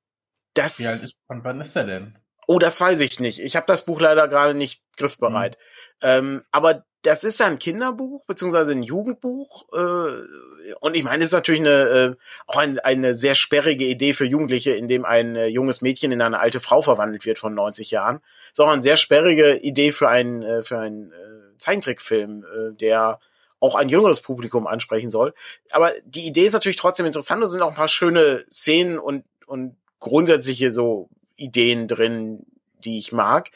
[0.55, 0.79] das.
[0.79, 2.19] Ja, von wann ist er denn?
[2.47, 3.41] Oh, das weiß ich nicht.
[3.41, 5.59] Ich habe das Buch leider gerade nicht griffbereit.
[6.03, 6.09] Mhm.
[6.09, 11.29] Ähm, aber das ist ja ein Kinderbuch beziehungsweise ein Jugendbuch äh, und ich meine, es
[11.29, 12.15] ist natürlich eine äh,
[12.47, 16.21] auch ein, eine sehr sperrige Idee für Jugendliche, in dem ein äh, junges Mädchen in
[16.21, 18.21] eine alte Frau verwandelt wird von 90 Jahren.
[18.51, 23.21] Ist auch eine sehr sperrige Idee für ein äh, für ein äh, Zeichentrickfilm, äh, der
[23.59, 25.33] auch ein jüngeres Publikum ansprechen soll.
[25.71, 27.43] Aber die Idee ist natürlich trotzdem interessant.
[27.43, 32.45] Da sind auch ein paar schöne Szenen und und grundsätzliche so Ideen drin,
[32.85, 33.51] die ich mag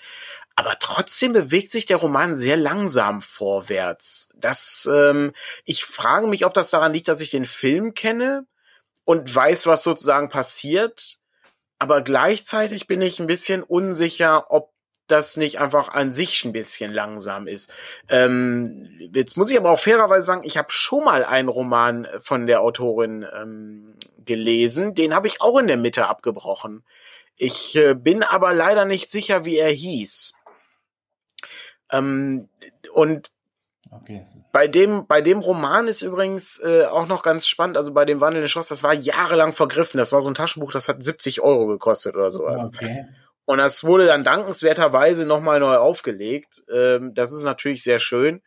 [0.61, 4.34] aber trotzdem bewegt sich der Roman sehr langsam vorwärts.
[4.36, 5.32] Das, ähm,
[5.64, 8.46] ich frage mich, ob das daran liegt, dass ich den Film kenne
[9.05, 11.16] und weiß, was sozusagen passiert.
[11.78, 14.74] Aber gleichzeitig bin ich ein bisschen unsicher, ob
[15.11, 17.72] das nicht einfach an sich ein bisschen langsam ist.
[18.08, 22.46] Ähm, jetzt muss ich aber auch fairerweise sagen, ich habe schon mal einen Roman von
[22.46, 23.94] der Autorin ähm,
[24.24, 26.84] gelesen, den habe ich auch in der Mitte abgebrochen.
[27.36, 30.34] Ich äh, bin aber leider nicht sicher, wie er hieß.
[31.90, 32.48] Ähm,
[32.92, 33.32] und
[33.90, 34.24] okay.
[34.52, 38.20] bei dem, bei dem Roman ist übrigens äh, auch noch ganz spannend, also bei dem
[38.20, 39.98] Wandelnde Schloss, das war jahrelang vergriffen.
[39.98, 42.72] Das war so ein Taschenbuch, das hat 70 Euro gekostet oder sowas.
[42.74, 43.06] Okay.
[43.51, 46.62] Und das wurde dann dankenswerterweise nochmal neu aufgelegt.
[46.72, 48.42] Ähm, das ist natürlich sehr schön.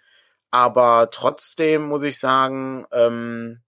[0.49, 3.59] Aber trotzdem muss ich sagen, ähm,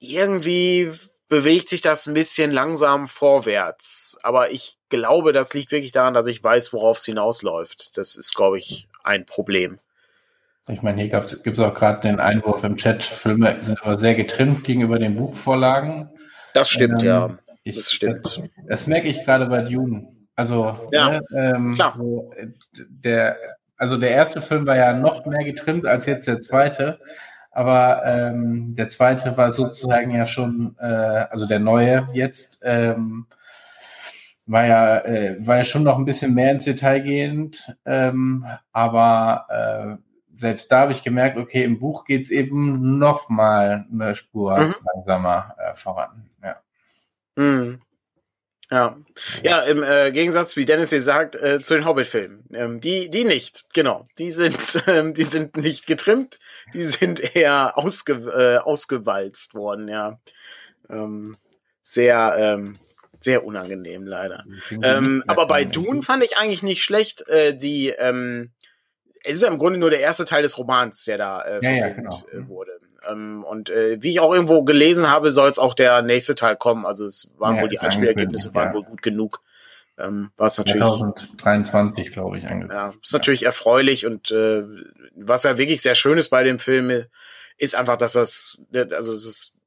[0.00, 0.90] irgendwie
[1.28, 4.18] bewegt sich das ein bisschen langsam vorwärts.
[4.24, 7.96] Aber ich glaube, das liegt wirklich daran, dass ich weiß, worauf es hinausläuft.
[7.96, 9.78] Das ist, glaube ich, ein Problem.
[10.66, 14.16] Ich meine, hier gibt es auch gerade den Einwurf im Chat, Filme sind aber sehr
[14.16, 16.10] getrimmt gegenüber den Buchvorlagen.
[16.54, 17.38] Das stimmt, ähm, ja.
[17.64, 18.24] Ich, das stimmt.
[18.24, 20.08] Das, das, merke ich gerade bei Dune.
[20.34, 21.94] Also, ja, ne, ähm, klar.
[21.94, 22.32] So,
[22.72, 23.36] der,
[23.76, 26.98] also der erste Film war ja noch mehr getrimmt als jetzt der zweite.
[27.50, 33.26] Aber ähm, der zweite war sozusagen ja schon, äh, also der neue jetzt, ähm,
[34.46, 37.76] war ja, äh, war ja schon noch ein bisschen mehr ins Detail gehend.
[37.84, 40.02] Ähm, aber äh,
[40.34, 44.58] selbst da habe ich gemerkt, okay, im Buch geht es eben noch mal eine Spur
[44.58, 44.74] mhm.
[44.94, 46.30] langsamer äh, voran.
[46.42, 46.56] Ja.
[47.36, 47.82] Mhm.
[48.70, 48.96] Ja,
[49.42, 52.44] ja im äh, Gegensatz, wie Dennis hier sagt, äh, zu den Hobbit-Filmen.
[52.54, 54.08] Ähm, die, die nicht, genau.
[54.18, 56.38] Die sind, ähm, die sind nicht getrimmt,
[56.72, 60.18] die sind eher ausge, äh, ausgewalzt worden, ja.
[60.88, 61.36] Ähm,
[61.82, 62.78] sehr, ähm,
[63.20, 64.44] sehr unangenehm leider.
[64.82, 68.52] Ähm, aber bei Dune fand ich eigentlich nicht schlecht, äh, die, ähm,
[69.22, 71.70] es ist ja im Grunde nur der erste Teil des Romans, der da äh, ja,
[71.72, 72.22] ja, genau.
[72.32, 72.80] Äh, wurde.
[73.10, 76.56] Ähm, und äh, wie ich auch irgendwo gelesen habe, soll es auch der nächste Teil
[76.56, 76.86] kommen.
[76.86, 79.40] Also es waren ja, wohl die Einspielergebnisse waren wohl gut genug.
[79.98, 82.70] Ähm, was natürlich 2023, glaube ich, angekommen.
[82.70, 84.64] Ja, ist natürlich erfreulich und äh,
[85.14, 87.04] was ja wirklich sehr schön ist bei dem Film,
[87.58, 89.58] ist einfach, dass das, also es ist,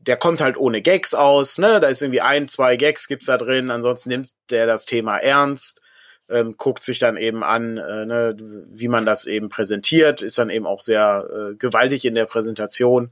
[0.00, 1.80] der kommt halt ohne Gags aus, ne?
[1.80, 5.80] Da ist irgendwie ein, zwei Gags gibt's da drin, ansonsten nimmt der das Thema ernst
[6.28, 8.36] ähm, guckt sich dann eben an, äh, ne,
[8.70, 13.10] wie man das eben präsentiert, ist dann eben auch sehr äh, gewaltig in der Präsentation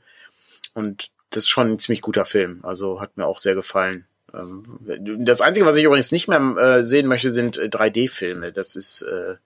[0.74, 2.60] und das ist schon ein ziemlich guter Film.
[2.62, 4.06] Also hat mir auch sehr gefallen.
[4.32, 4.78] Ähm,
[5.20, 8.48] das Einzige, was ich übrigens nicht mehr äh, sehen möchte, sind 3D-Filme.
[8.48, 9.36] Äh, das ist äh,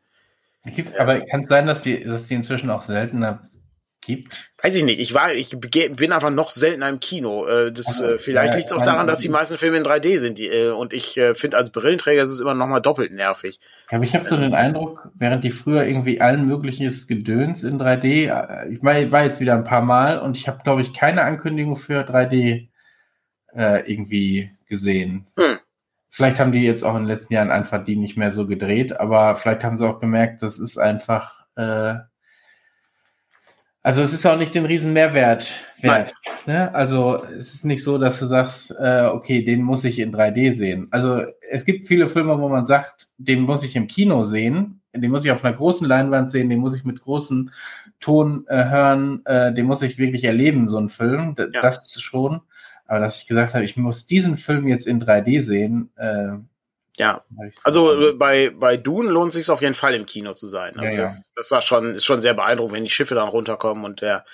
[0.99, 3.49] aber kann es sein, dass die, dass die inzwischen auch seltener
[4.01, 4.51] gibt?
[4.63, 5.01] Weiß ich nicht.
[5.01, 7.47] Ich war, ich bin einfach noch seltener im Kino.
[7.47, 10.19] Äh, das, also, vielleicht ja, liegt es auch daran, dass die meisten Filme in 3D
[10.19, 10.39] sind.
[10.39, 13.61] Die, äh, und ich finde, als Brillenträger ist es immer noch mal doppelt nervig.
[13.91, 17.81] Ja, aber ich habe so den Eindruck, während die früher irgendwie allen mögliches Gedöns in
[17.81, 21.23] 3D, ich war, war jetzt wieder ein paar Mal und ich habe, glaube ich, keine
[21.23, 22.69] Ankündigung für 3D
[23.55, 25.27] äh, irgendwie gesehen.
[25.37, 25.59] Hm.
[26.09, 28.99] Vielleicht haben die jetzt auch in den letzten Jahren einfach die nicht mehr so gedreht,
[28.99, 31.95] aber vielleicht haben sie auch gemerkt, das ist einfach äh,
[33.83, 36.15] also es ist auch nicht den riesen Mehrwert wert.
[36.47, 36.75] Ne?
[36.75, 40.55] Also es ist nicht so, dass du sagst, äh, okay, den muss ich in 3D
[40.55, 40.89] sehen.
[40.91, 45.11] Also es gibt viele Filme, wo man sagt, den muss ich im Kino sehen, den
[45.11, 47.51] muss ich auf einer großen Leinwand sehen, den muss ich mit großem
[48.01, 51.35] Ton äh, hören, äh, den muss ich wirklich erleben, so ein Film.
[51.37, 51.63] D ja.
[51.63, 52.41] Das schon.
[52.87, 56.33] Aber dass ich gesagt habe, ich muss diesen Film jetzt in 3D sehen, äh,
[56.99, 57.25] ja,
[57.63, 60.79] also äh, bei, bei Dune lohnt sich auf jeden Fall im Kino zu sein.
[60.79, 63.85] Also ja, das, das war schon, ist schon sehr beeindruckend, wenn die Schiffe dann runterkommen
[63.85, 64.25] und der,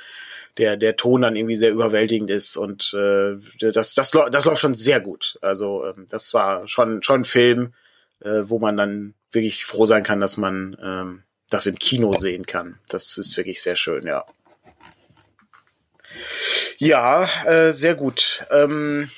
[0.59, 3.37] der, der Ton dann irgendwie sehr überwältigend ist und äh,
[3.73, 5.39] das, das, das läuft schon sehr gut.
[5.43, 7.75] Also ähm, das war schon, schon ein Film,
[8.21, 12.47] äh, wo man dann wirklich froh sein kann, dass man ähm, das im Kino sehen
[12.47, 12.79] kann.
[12.89, 14.25] Das ist wirklich sehr schön, ja.
[16.79, 18.45] Ja, äh, sehr gut.
[18.51, 19.11] Ähm,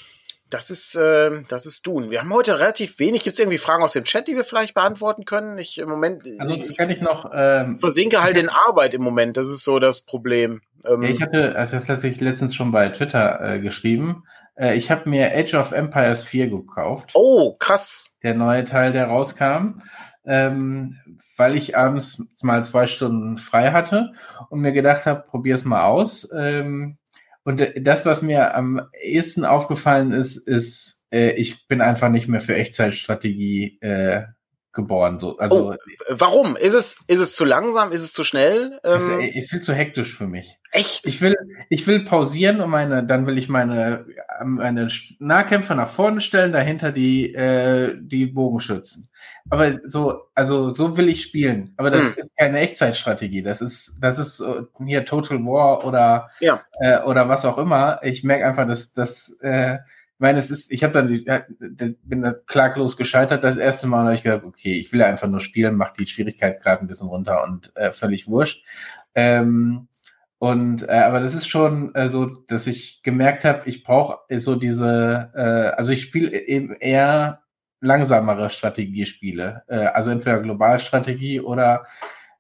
[0.50, 2.10] das ist, äh, das ist Dune.
[2.10, 3.22] Wir haben heute relativ wenig.
[3.22, 5.58] Gibt es irgendwie Fragen aus dem Chat, die wir vielleicht beantworten können?
[5.58, 6.24] Ich im Moment.
[6.38, 7.30] Also ich, kann ich noch.
[7.34, 9.36] Ähm, versinke halt in Arbeit im Moment.
[9.36, 10.62] Das ist so das Problem.
[10.86, 14.24] Ähm, ja, ich hatte also das letztlich letztens schon bei Twitter äh, geschrieben.
[14.54, 17.10] Äh, ich habe mir Age of Empires 4 gekauft.
[17.14, 18.16] Oh, krass.
[18.22, 19.82] Der neue Teil, der rauskam.
[20.24, 20.98] Ähm,
[21.36, 24.12] weil ich abends mal zwei Stunden frei hatte
[24.50, 26.28] und mir gedacht habe, probier's mal aus.
[26.36, 26.98] Ähm,
[27.48, 32.28] und äh, das, was mir am ehesten aufgefallen ist, ist, äh, ich bin einfach nicht
[32.28, 34.24] mehr für Echtzeitstrategie äh,
[34.74, 35.18] geboren.
[35.18, 35.76] So, also, oh,
[36.10, 36.56] warum?
[36.56, 37.90] Ist es, ist es zu langsam?
[37.90, 38.78] Ist es zu schnell?
[38.84, 40.58] Ähm, ist, ist viel zu hektisch für mich.
[40.72, 41.06] Echt?
[41.06, 41.36] Ich will,
[41.70, 44.04] ich will pausieren und meine, dann will ich meine,
[44.44, 49.08] meine Nahkämpfer nach vorne stellen, dahinter die, äh, die Bogenschützen.
[49.50, 51.74] Aber so, also so will ich spielen.
[51.76, 52.22] Aber das hm.
[52.22, 53.42] ist keine Echtzeitstrategie.
[53.42, 54.42] Das ist, das ist
[54.84, 56.62] hier Total War oder ja.
[56.80, 58.00] äh, oder was auch immer.
[58.02, 62.22] Ich merke einfach, dass das, äh, ich meine, es ist, ich habe dann, ja, bin
[62.22, 65.40] da klaglos gescheitert das erste Mal und habe ich gedacht, okay, ich will einfach nur
[65.40, 68.64] spielen, mach die Schwierigkeitsgrad ein bisschen runter und äh, völlig wurscht.
[69.14, 69.88] Ähm,
[70.38, 74.54] und äh, aber das ist schon äh, so, dass ich gemerkt habe, ich brauche so
[74.54, 77.42] diese, äh, also ich spiele eben eher
[77.80, 79.62] langsamere Strategiespiele.
[79.68, 81.86] Äh, also entweder Globalstrategie oder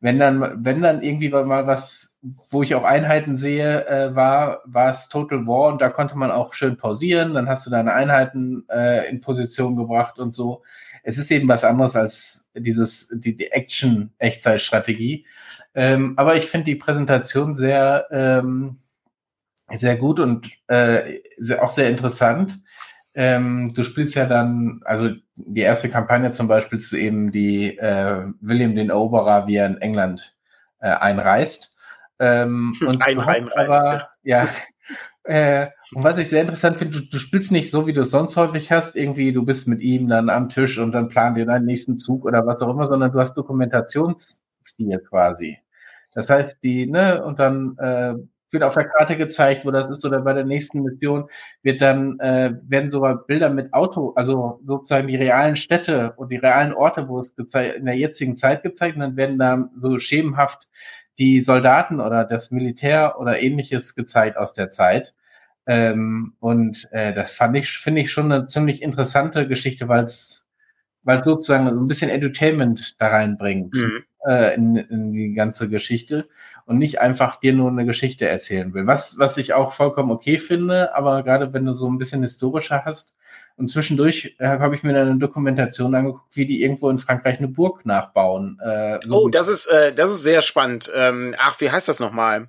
[0.00, 2.14] wenn dann, wenn dann irgendwie mal was,
[2.50, 6.30] wo ich auch Einheiten sehe, äh, war, war es Total War und da konnte man
[6.30, 10.62] auch schön pausieren, dann hast du deine Einheiten äh, in Position gebracht und so.
[11.02, 15.26] Es ist eben was anderes als dieses, die, die Action-Echtzeitstrategie.
[15.74, 18.78] Ähm, aber ich finde die Präsentation sehr, ähm,
[19.70, 22.60] sehr gut und äh, sehr, auch sehr interessant.
[23.14, 28.26] Ähm, du spielst ja dann, also die erste Kampagne zum Beispiel zu eben die äh,
[28.40, 30.36] William den Eroberer, wie er in England
[30.80, 31.74] äh, einreist.
[32.18, 34.06] Ähm, und Ein einreist.
[34.22, 34.48] ja.
[35.24, 38.10] Äh, und was ich sehr interessant finde, du, du spielst nicht so, wie du es
[38.10, 41.44] sonst häufig hast, irgendwie du bist mit ihm dann am Tisch und dann plant ihr
[41.44, 45.58] deinen nächsten Zug oder was auch immer, sondern du hast Dokumentationsstil quasi.
[46.14, 48.14] Das heißt, die, ne, und dann äh,
[48.50, 51.28] wird auf der Karte gezeigt, wo das ist, oder bei der nächsten Mission
[51.62, 56.36] wird dann, äh, werden sogar Bilder mit Auto, also sozusagen die realen Städte und die
[56.36, 60.68] realen Orte, wo es in der jetzigen Zeit gezeigt, und dann werden da so schemenhaft
[61.18, 65.14] die Soldaten oder das Militär oder ähnliches gezeigt aus der Zeit.
[65.66, 70.46] Ähm, und äh, das fand ich, finde ich schon eine ziemlich interessante Geschichte, weil es
[71.02, 74.04] weil sozusagen ein bisschen Edutainment da reinbringt mhm.
[74.26, 76.28] Äh, in, in die ganze Geschichte
[76.66, 78.86] und nicht einfach dir nur eine Geschichte erzählen will.
[78.86, 82.84] Was, was ich auch vollkommen okay finde, aber gerade wenn du so ein bisschen historischer
[82.84, 83.14] hast,
[83.58, 87.38] und zwischendurch äh, habe ich mir dann eine Dokumentation angeguckt, wie die irgendwo in Frankreich
[87.38, 88.56] eine Burg nachbauen.
[88.64, 90.92] Äh, so oh, das ist, äh, das ist sehr spannend.
[90.94, 92.46] Ähm, ach, wie heißt das nochmal?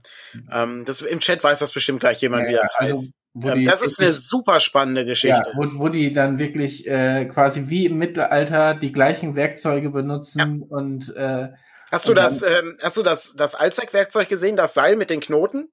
[0.51, 3.13] Ähm, das, Im Chat weiß das bestimmt gleich jemand, ja, wie das also, heißt.
[3.36, 5.51] Ähm, das ist eine super spannende Geschichte.
[5.53, 10.39] Ja, wo, wo die dann wirklich äh, quasi wie im Mittelalter die gleichen Werkzeuge benutzen
[10.39, 10.77] ja.
[10.77, 11.49] und äh,
[11.91, 15.69] Hast du das, ähm, hast du das, das Allzweckwerkzeug gesehen, das Seil mit den Knoten?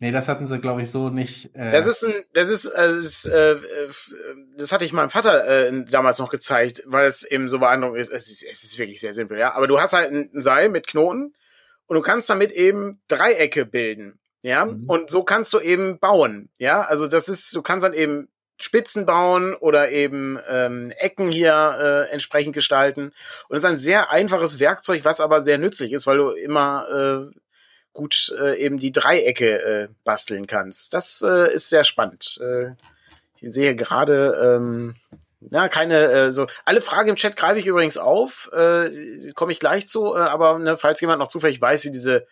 [0.00, 1.54] Nee, das hatten sie, glaube ich, so nicht.
[1.54, 3.56] Äh das ist ein, das ist, äh, das, äh,
[4.56, 8.12] das hatte ich meinem Vater äh, damals noch gezeigt, weil es eben so beeindruckend ist.
[8.12, 9.54] Es ist, es ist wirklich sehr simpel, ja.
[9.54, 11.34] Aber du hast halt ein Seil mit Knoten
[11.86, 14.66] und du kannst damit eben Dreiecke bilden, ja.
[14.66, 14.84] Mhm.
[14.86, 16.82] Und so kannst du eben bauen, ja.
[16.82, 18.28] Also das ist, du kannst dann eben
[18.60, 23.12] Spitzen bauen oder eben ähm, Ecken hier äh, entsprechend gestalten.
[23.48, 27.30] Und es ist ein sehr einfaches Werkzeug, was aber sehr nützlich ist, weil du immer
[27.30, 27.38] äh,
[27.92, 30.92] gut äh, eben die Dreiecke äh, basteln kannst.
[30.92, 32.38] Das äh, ist sehr spannend.
[32.40, 32.72] Äh,
[33.40, 34.96] ich sehe gerade, ähm,
[35.40, 39.60] ja, keine, äh, so, alle Fragen im Chat greife ich übrigens auf, äh, komme ich
[39.60, 42.26] gleich zu, äh, aber ne, falls jemand noch zufällig weiß, wie diese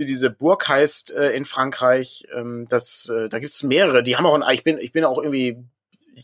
[0.00, 2.26] wie diese Burg heißt äh, in Frankreich.
[2.34, 4.02] Ähm, das, äh, da gibt's mehrere.
[4.02, 5.58] Die haben auch ein, ich bin, ich bin auch irgendwie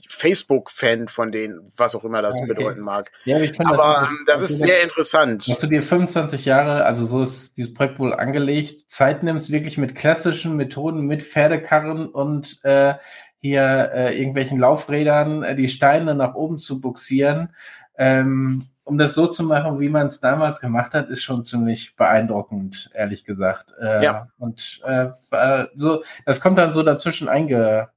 [0.08, 2.48] Facebook-Fan von denen, was auch immer das okay.
[2.48, 3.12] bedeuten mag.
[3.24, 5.46] Ja, aber ich aber das, ähm, das ist sehr interessant.
[5.46, 9.76] Dass du dir 25 Jahre, also so ist dieses Projekt wohl angelegt, Zeit nimmst, wirklich
[9.76, 12.94] mit klassischen Methoden, mit Pferdekarren und äh,
[13.40, 17.50] hier äh, irgendwelchen Laufrädern äh, die Steine nach oben zu buxieren.
[17.98, 21.96] Ähm, um das so zu machen, wie man es damals gemacht hat, ist schon ziemlich
[21.96, 23.72] beeindruckend, ehrlich gesagt.
[23.80, 24.28] Äh, ja.
[24.38, 27.88] Und äh, äh, so, das kommt dann so dazwischen einge,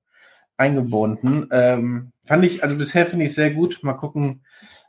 [0.57, 1.47] eingebunden.
[1.51, 3.83] Ähm, fand ich, also bisher finde ich sehr gut.
[3.83, 4.43] Mal gucken,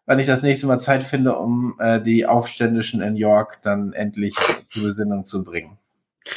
[0.07, 4.35] wann ich das nächste Mal Zeit finde, um äh, die Aufständischen in York dann endlich
[4.71, 5.77] zur Besinnung zu bringen.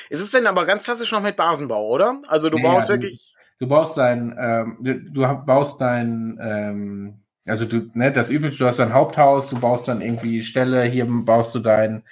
[0.09, 2.21] Ist es denn aber ganz klassisch noch mit Basenbau, oder?
[2.27, 3.33] Also du nee, baust ja, wirklich.
[3.59, 8.57] Du, du baust dein, ähm, du, du baust dein ähm, also du, ne, das übliche,
[8.59, 12.03] du hast ein Haupthaus, du baust dann irgendwie Ställe, hier baust du dein,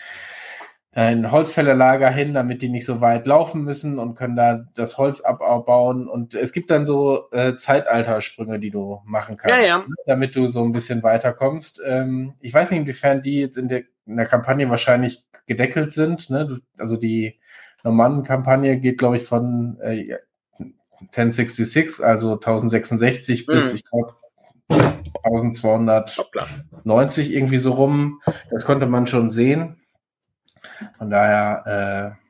[0.92, 5.22] dein Holzfällerlager hin, damit die nicht so weit laufen müssen und können da das Holz
[5.22, 6.10] abbauen.
[6.10, 9.78] Und es gibt dann so äh, Zeitaltersprünge, die du machen kannst, ja, ja.
[9.80, 11.82] Ne, damit du so ein bisschen weiterkommst.
[11.86, 16.30] Ähm, ich weiß nicht, inwiefern die jetzt in der, in der Kampagne wahrscheinlich gedeckelt sind.
[16.30, 16.46] Ne?
[16.46, 17.40] Du, also die
[17.84, 20.18] Normannen-Kampagne geht, glaube ich, von äh,
[21.00, 23.52] 1066, also 1066 mhm.
[23.52, 24.14] bis, ich glaube,
[25.24, 28.22] 1290 irgendwie so rum.
[28.50, 29.82] Das konnte man schon sehen.
[30.98, 32.22] Von daher äh,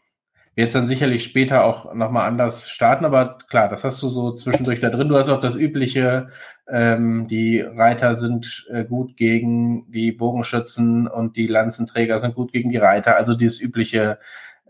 [0.56, 4.34] wird es dann sicherlich später auch nochmal anders starten, aber klar, das hast du so
[4.34, 5.08] zwischendurch da drin.
[5.08, 6.30] Du hast auch das übliche,
[6.68, 12.70] ähm, die Reiter sind äh, gut gegen die Bogenschützen und die Lanzenträger sind gut gegen
[12.70, 13.16] die Reiter.
[13.16, 14.20] Also dieses übliche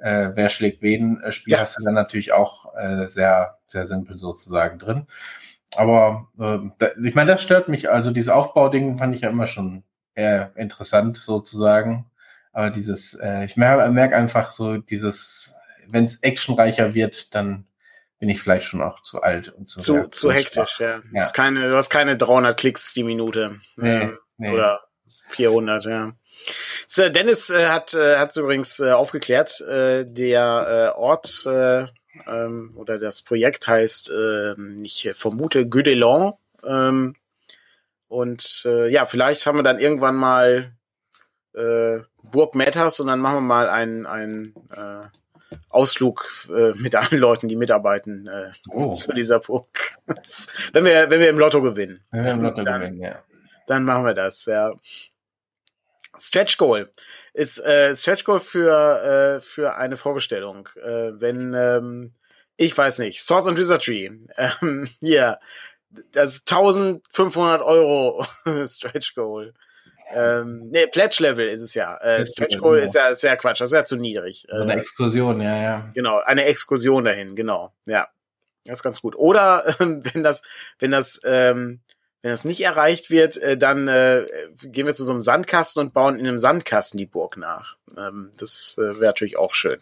[0.01, 1.59] äh, Wer schlägt wen äh, Spiel ja.
[1.59, 5.05] hast du dann natürlich auch äh, sehr, sehr simpel sozusagen drin.
[5.76, 7.89] Aber äh, da, ich meine, das stört mich.
[7.89, 9.84] Also dieses Aufbauding fand ich ja immer schon
[10.15, 12.11] eher interessant sozusagen.
[12.53, 15.55] Aber dieses, äh, ich merke merk einfach so dieses,
[15.88, 17.65] wenn es actionreicher wird, dann
[18.19, 20.80] bin ich vielleicht schon auch zu alt und zu zu, zu hektisch.
[20.80, 21.01] Ja.
[21.11, 21.24] ja.
[21.24, 24.51] Ist keine, du hast keine 300 Klicks die Minute nee, äh, nee.
[24.51, 24.82] oder
[25.30, 25.86] 400.
[25.86, 26.13] Ja.
[26.86, 31.88] So, Dennis äh, hat äh, hat übrigens äh, aufgeklärt, äh, der äh, Ort äh,
[32.28, 36.34] ähm, oder das Projekt heißt, ähm, ich vermute, Gudelon.
[36.63, 37.15] Ähm,
[38.07, 40.74] und äh, ja, vielleicht haben wir dann irgendwann mal
[41.53, 45.05] äh, Burg Matters und dann machen wir mal einen, einen äh,
[45.69, 48.93] Ausflug äh, mit allen Leuten, die mitarbeiten äh, oh.
[48.93, 49.97] zu dieser Burg.
[50.74, 52.03] wenn wir wenn wir im Lotto gewinnen.
[52.11, 53.24] Wenn wir im Lotto dann, gewinnen, ja.
[53.67, 54.74] Dann machen wir das, ja.
[56.17, 56.89] Stretch Goal
[57.34, 60.67] ist äh, Stretch Goal für äh, für eine Vorbestellung.
[60.82, 62.13] Äh, wenn ähm,
[62.57, 65.39] ich weiß nicht, Source and Wizardry, ähm, hier,
[66.11, 68.25] das ist 1500 Euro
[68.65, 69.53] Stretch Goal.
[70.13, 71.95] Ähm, nee, Pledge Level ist es ja.
[71.97, 72.84] Äh, Stretch Goal genau.
[72.84, 74.45] ist ja, ist ja Quatsch, das ist ja zu niedrig.
[74.49, 75.89] So eine äh, Exkursion, ja, ja.
[75.93, 78.07] Genau, eine Exkursion dahin, genau, ja.
[78.65, 79.15] Das ist ganz gut.
[79.15, 79.73] Oder äh,
[80.13, 80.43] wenn das,
[80.79, 81.82] wenn das, ähm,
[82.22, 84.26] wenn das nicht erreicht wird, äh, dann äh,
[84.63, 87.78] gehen wir zu so einem Sandkasten und bauen in einem Sandkasten die Burg nach.
[87.97, 89.80] Ähm, das äh, wäre natürlich auch schön.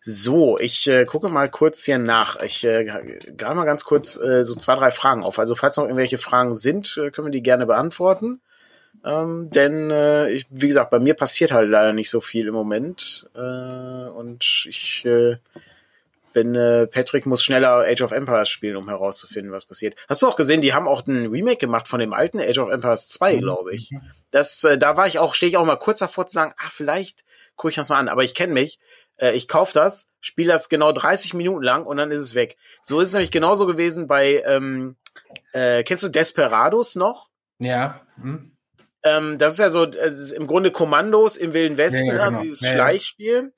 [0.00, 2.40] So, ich äh, gucke mal kurz hier nach.
[2.42, 5.38] Ich äh, gerade mal ganz kurz äh, so zwei, drei Fragen auf.
[5.38, 8.40] Also falls noch irgendwelche Fragen sind, äh, können wir die gerne beantworten.
[9.04, 12.54] Ähm, denn, äh, ich, wie gesagt, bei mir passiert halt leider nicht so viel im
[12.54, 13.28] Moment.
[13.34, 15.36] Äh, und ich äh,
[16.32, 19.96] bin, äh, Patrick muss schneller Age of Empires spielen, um herauszufinden, was passiert.
[20.08, 22.70] Hast du auch gesehen, die haben auch ein Remake gemacht von dem alten Age of
[22.70, 23.38] Empires 2, mhm.
[23.40, 23.90] glaube ich.
[24.30, 26.70] Das, äh, da war ich auch, stehe ich auch mal kurz davor zu sagen, ah,
[26.70, 27.24] vielleicht
[27.56, 28.08] gucke ich das mal an.
[28.08, 28.78] Aber ich kenne mich
[29.22, 32.56] äh, ich kauf das, spiele das genau 30 Minuten lang und dann ist es weg.
[32.82, 34.96] So ist es nämlich genauso gewesen bei, ähm,
[35.52, 37.30] äh, kennst du Desperados noch?
[37.58, 38.00] Ja.
[38.20, 38.52] Hm.
[39.04, 42.38] Ähm, das ist ja so ist im Grunde Kommandos im Wilden Westen, ja, ja, also
[42.38, 42.42] genau.
[42.42, 43.52] dieses ja, Schleichspiel.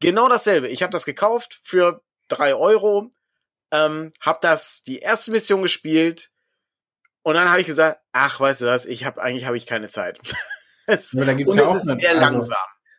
[0.00, 0.68] Genau dasselbe.
[0.68, 3.12] Ich habe das gekauft für drei Euro,
[3.70, 6.30] ähm, habe das die erste Mission gespielt
[7.22, 9.88] und dann habe ich gesagt, ach, weißt du was, ich habe eigentlich habe ich keine
[9.88, 10.20] Zeit.
[10.86, 11.28] es, und
[11.58, 12.56] es ist sehr also, langsam.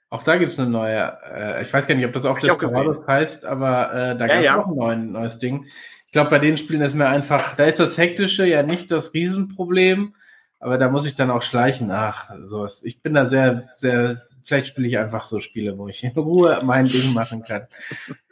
[0.09, 3.05] Auch da gibt's eine neue, äh, ich weiß gar nicht, ob das auch das Desperados
[3.07, 4.61] heißt, aber äh, da ja, gab's ja.
[4.61, 5.65] auch ein neuen, neues Ding.
[6.05, 9.13] Ich glaube, bei den Spielen ist mir einfach, da ist das Hektische ja nicht das
[9.13, 10.15] Riesenproblem,
[10.59, 11.91] aber da muss ich dann auch schleichen.
[11.91, 12.81] Ach, sowas.
[12.83, 16.61] Ich bin da sehr, sehr, vielleicht spiele ich einfach so Spiele, wo ich in Ruhe
[16.63, 17.67] mein Ding machen kann.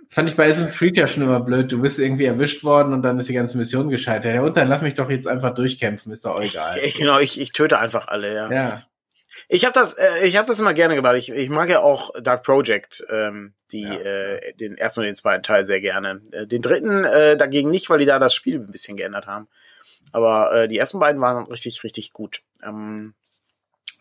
[0.10, 1.72] Fand ich bei Assassin's Creed ja schon immer blöd.
[1.72, 4.36] Du bist irgendwie erwischt worden und dann ist die ganze Mission gescheitert.
[4.36, 6.78] Ja, und dann lass mich doch jetzt einfach durchkämpfen, ist doch egal.
[6.84, 8.52] Ich, genau, ich, ich töte einfach alle, ja.
[8.52, 8.84] Ja.
[9.48, 11.16] Ich habe das, äh, ich habe das immer gerne gemacht.
[11.16, 13.94] Ich, ich mag ja auch Dark Project, ähm, die ja.
[13.94, 16.22] äh, den ersten und den zweiten Teil sehr gerne.
[16.32, 19.48] Äh, den dritten äh, dagegen nicht, weil die da das Spiel ein bisschen geändert haben.
[20.12, 22.44] Aber äh, die ersten beiden waren richtig, richtig gut.
[22.64, 23.16] Ähm,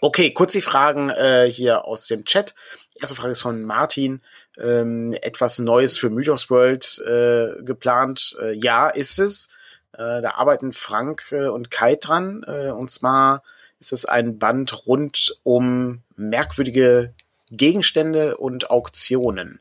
[0.02, 2.54] okay, kurz die Fragen äh, hier aus dem Chat.
[3.00, 4.20] erste Frage ist von Martin.
[4.58, 8.36] Ähm, etwas Neues für Mythos World äh, geplant?
[8.42, 9.54] Äh, ja, ist es.
[9.92, 12.44] Äh, da arbeiten Frank äh, und Kai dran.
[12.46, 13.42] Äh, und zwar
[13.78, 17.14] ist es ein Band rund um merkwürdige
[17.50, 19.60] Gegenstände und Auktionen.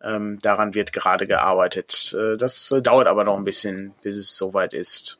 [0.00, 2.14] Ähm, daran wird gerade gearbeitet.
[2.16, 5.18] Äh, das äh, dauert aber noch ein bisschen, bis es soweit ist.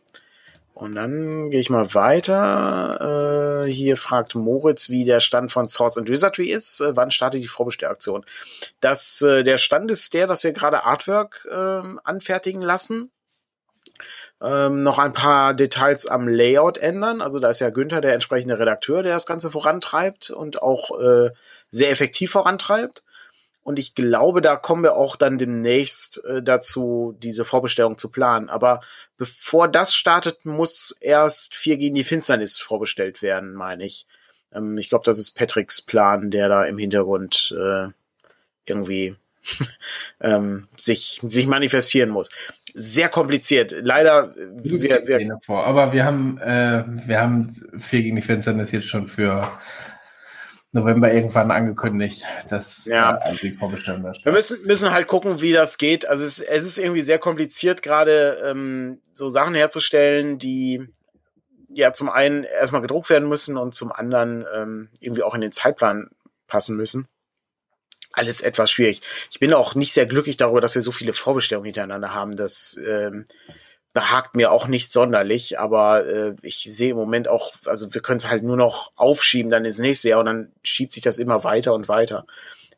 [0.75, 3.65] Und dann gehe ich mal weiter.
[3.67, 6.81] Äh, hier fragt Moritz, wie der Stand von Source and Wizardry ist.
[6.81, 8.25] Äh, wann startet die Vorbestellaktion?
[8.81, 13.11] Das, äh, der Stand ist der, dass wir gerade Artwork ähm, anfertigen lassen
[14.43, 17.21] ähm, noch ein paar Details am Layout ändern.
[17.21, 21.31] Also da ist ja Günther der entsprechende Redakteur, der das Ganze vorantreibt und auch äh,
[21.71, 23.05] sehr effektiv vorantreibt.
[23.63, 28.49] Und ich glaube, da kommen wir auch dann demnächst äh, dazu, diese Vorbestellung zu planen.
[28.49, 28.81] Aber
[29.17, 34.07] bevor das startet, muss erst 4 gegen die Finsternis vorbestellt werden, meine ich.
[34.53, 37.89] Ähm, ich glaube, das ist Patricks Plan, der da im Hintergrund äh,
[38.67, 39.15] irgendwie
[40.21, 42.31] ähm, sich, sich manifestieren muss
[42.75, 43.75] sehr kompliziert.
[43.83, 45.67] Leider, wir, wir vor.
[45.67, 49.49] Aber wir haben, äh, wir haben vier gegen die Finsternis jetzt schon für
[50.73, 53.19] November irgendwann angekündigt, dass ja.
[53.19, 56.07] äh, die Vorbestellung da Wir müssen, müssen halt gucken, wie das geht.
[56.07, 60.89] Also es, es ist irgendwie sehr kompliziert, gerade ähm, so Sachen herzustellen, die
[61.69, 65.53] ja zum einen erstmal gedruckt werden müssen und zum anderen ähm, irgendwie auch in den
[65.53, 66.09] Zeitplan
[66.47, 67.07] passen müssen
[68.13, 69.01] alles etwas schwierig.
[69.31, 72.37] Ich bin auch nicht sehr glücklich darüber, dass wir so viele Vorbestellungen hintereinander haben.
[72.37, 73.25] Das ähm,
[73.93, 78.19] behagt mir auch nicht sonderlich, aber äh, ich sehe im Moment auch, also wir können
[78.19, 81.45] es halt nur noch aufschieben dann ins nächste Jahr und dann schiebt sich das immer
[81.45, 82.27] weiter und weiter.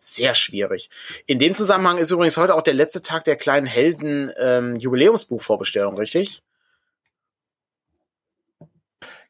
[0.01, 0.91] Sehr schwierig.
[1.27, 5.97] In dem Zusammenhang ist übrigens heute auch der letzte Tag der kleinen Helden ähm, Jubiläumsbuchvorbestellung,
[5.97, 6.43] richtig?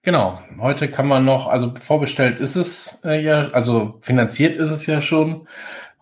[0.02, 4.86] Genau, heute kann man noch, also vorbestellt ist es äh, ja, also finanziert ist es
[4.86, 5.48] ja schon.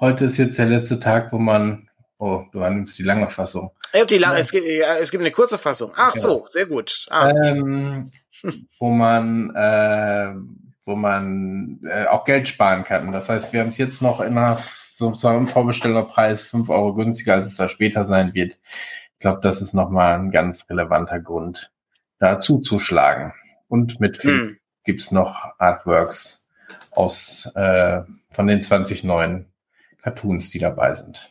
[0.00, 1.88] Heute ist jetzt der letzte Tag, wo man.
[2.18, 3.70] Oh, du nimmst die lange Fassung.
[3.92, 5.92] Ich hab die lange, es, gibt, ja, es gibt eine kurze Fassung.
[5.96, 6.20] Ach ja.
[6.20, 7.06] so, sehr gut.
[7.10, 7.30] Ah.
[7.30, 8.10] Ähm,
[8.78, 10.34] wo man, äh,
[10.84, 13.12] wo man äh, auch Geld sparen kann.
[13.12, 14.58] Das heißt, wir haben es jetzt noch in einer
[14.96, 18.58] sozusagen Vorbestellerpreis 5 Euro günstiger, als es da später sein wird.
[19.12, 21.72] Ich glaube, das ist nochmal ein ganz relevanter Grund,
[22.18, 23.32] da zuzuschlagen.
[23.68, 24.58] Und mit hm.
[24.84, 26.44] gibt's noch Artworks
[26.90, 29.46] aus äh, von den 20 neuen
[30.02, 31.30] Cartoons, die dabei sind.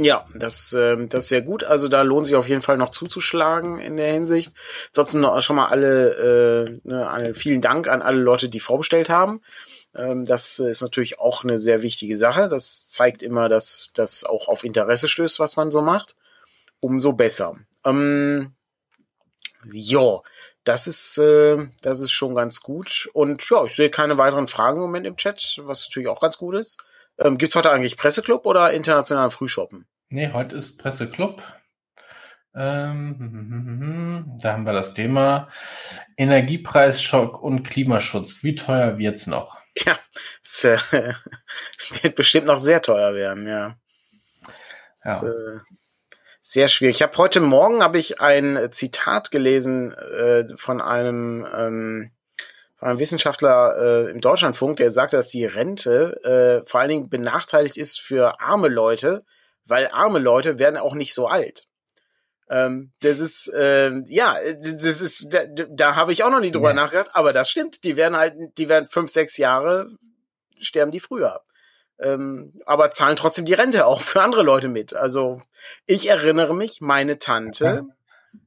[0.00, 1.64] Ja, das, äh, das ist sehr gut.
[1.64, 4.52] Also da lohnt sich auf jeden Fall noch zuzuschlagen in der Hinsicht.
[4.88, 9.42] Ansonsten noch schon mal alle, äh, ne, vielen Dank an alle Leute, die vorbestellt haben.
[9.96, 12.46] Ähm, das ist natürlich auch eine sehr wichtige Sache.
[12.48, 16.14] Das zeigt immer, dass das auch auf Interesse stößt, was man so macht.
[16.78, 17.56] Umso besser.
[17.84, 18.54] Ähm,
[19.72, 20.20] ja,
[20.62, 23.10] das ist, äh, das ist schon ganz gut.
[23.14, 26.38] Und ja, ich sehe keine weiteren Fragen im Moment im Chat, was natürlich auch ganz
[26.38, 26.84] gut ist.
[27.18, 29.86] Ähm, Gibt es heute eigentlich Presseclub oder internationalen Frühshoppen?
[30.10, 31.42] Nee, heute ist Presseclub.
[32.54, 35.48] Ähm, da haben wir das Thema
[36.16, 38.42] Energiepreisschock und Klimaschutz.
[38.42, 39.58] Wie teuer wird's noch?
[39.84, 39.96] Ja,
[40.42, 40.78] es äh,
[42.02, 43.76] wird bestimmt noch sehr teuer werden, ja.
[45.04, 45.22] ja.
[45.22, 45.60] äh,
[46.40, 46.96] sehr schwierig.
[46.96, 52.10] Ich habe heute Morgen habe ich ein Zitat gelesen äh, von einem ähm,
[52.78, 57.10] von einem Wissenschaftler äh, im Deutschlandfunk, der sagte, dass die Rente äh, vor allen Dingen
[57.10, 59.24] benachteiligt ist für arme Leute,
[59.64, 61.66] weil arme Leute werden auch nicht so alt.
[62.48, 66.68] Ähm, das ist, äh, ja, das ist, da, da habe ich auch noch nie drüber
[66.68, 66.74] ja.
[66.74, 67.82] nachgedacht, aber das stimmt.
[67.82, 69.90] Die werden halt, die werden fünf, sechs Jahre,
[70.60, 71.42] sterben die früher.
[71.98, 74.94] Ähm, aber zahlen trotzdem die Rente auch für andere Leute mit.
[74.94, 75.42] Also
[75.84, 77.86] ich erinnere mich, meine Tante,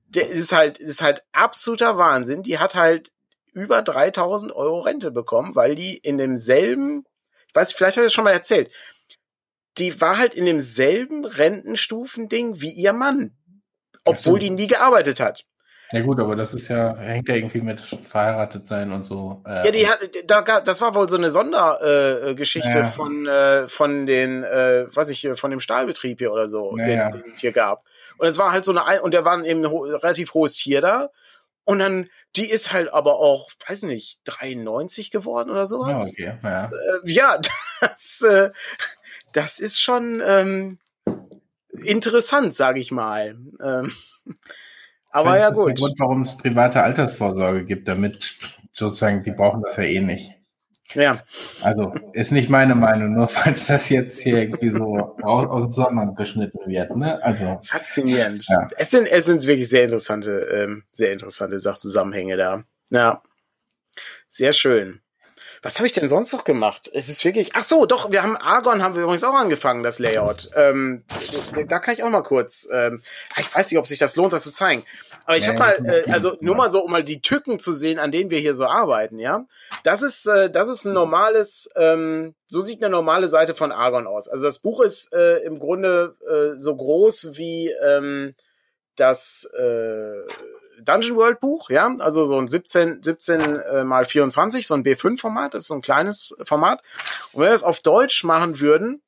[0.08, 2.44] der ist halt, ist halt absoluter Wahnsinn.
[2.44, 3.11] Die hat halt
[3.52, 7.06] über 3000 Euro Rente bekommen, weil die in demselben,
[7.48, 8.72] ich weiß, vielleicht habe ich das schon mal erzählt,
[9.78, 13.36] die war halt in demselben Rentenstufending wie ihr Mann,
[14.06, 15.46] obwohl die nie gearbeitet hat.
[15.94, 19.44] Ja gut, aber das ist ja, hängt ja irgendwie mit verheiratet sein und so.
[19.46, 22.90] Äh, ja, die hat, da, das war wohl so eine Sondergeschichte äh, ja.
[22.90, 26.98] von, äh, von den, äh, weiß ich, von dem Stahlbetrieb hier oder so, ja, den,
[26.98, 27.12] ja.
[27.12, 27.84] den es hier gab.
[28.18, 30.80] Und es war halt so eine, und der war eben ein ho relativ hohes Tier
[30.80, 31.10] da.
[31.66, 36.18] Und dann, die ist halt aber auch, weiß nicht, 93 geworden oder sowas.
[36.18, 36.64] Ja, okay, ja.
[36.66, 37.42] Äh, ja,
[37.82, 38.52] das, äh,
[39.34, 40.80] das ist schon ähm,
[41.84, 43.38] interessant, sage ich mal.
[43.62, 43.92] Ähm,
[45.10, 45.70] aber ja gut.
[45.70, 48.36] Der Grund, warum es private Altersvorsorge gibt, damit
[48.74, 50.34] sozusagen, sie brauchen das ja eh nicht.
[50.96, 51.24] Ja.
[51.64, 56.16] Also ist nicht meine Meinung, nur falls das jetzt hier irgendwie so aus, aus Sondern
[56.16, 56.96] geschnitten wird.
[56.96, 57.24] Ne?
[57.24, 58.46] Also faszinierend.
[58.48, 58.68] Ja.
[58.78, 62.64] Es sind es sind wirklich sehr interessante, ähm, sehr interessante Sachzusammenhänge da.
[62.90, 63.22] Ja,
[64.30, 65.02] sehr schön.
[65.64, 66.90] Was habe ich denn sonst noch gemacht?
[66.92, 67.52] Es ist wirklich.
[67.54, 68.12] Ach so, doch.
[68.12, 70.50] Wir haben Argon haben wir übrigens auch angefangen, das Layout.
[70.56, 71.04] Ähm,
[71.68, 72.68] da kann ich auch mal kurz.
[72.74, 73.04] Ähm,
[73.38, 74.84] ich weiß nicht, ob sich das lohnt, das zu zeigen.
[75.26, 78.00] Aber ich habe mal, äh, also nur mal so, um mal die Tücken zu sehen,
[78.00, 79.46] an denen wir hier so arbeiten, ja.
[79.84, 84.08] Das ist, äh, das ist ein normales, ähm, so sieht eine normale Seite von Argon
[84.08, 84.28] aus.
[84.28, 88.34] Also das Buch ist äh, im Grunde äh, so groß wie ähm,
[88.96, 90.22] das äh,
[90.84, 95.54] Dungeon World Buch, ja, also so ein 17, 17 äh, mal 24, so ein B5-Format,
[95.54, 96.82] das ist so ein kleines Format.
[97.32, 99.02] Und wenn wir es auf Deutsch machen würden,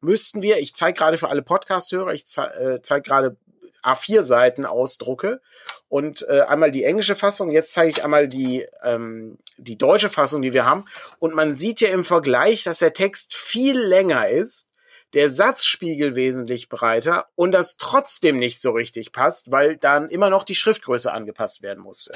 [0.00, 3.36] müssten wir, ich zeige gerade für alle Podcast-Hörer, ich ze äh, zeige gerade
[3.82, 5.40] A4-Seiten ausdrucke
[5.88, 7.50] und äh, einmal die englische Fassung.
[7.50, 10.84] Jetzt zeige ich einmal die, ähm, die deutsche Fassung, die wir haben.
[11.18, 14.70] Und man sieht ja im Vergleich, dass der Text viel länger ist,
[15.14, 20.44] der Satzspiegel wesentlich breiter und das trotzdem nicht so richtig passt, weil dann immer noch
[20.44, 22.12] die Schriftgröße angepasst werden musste.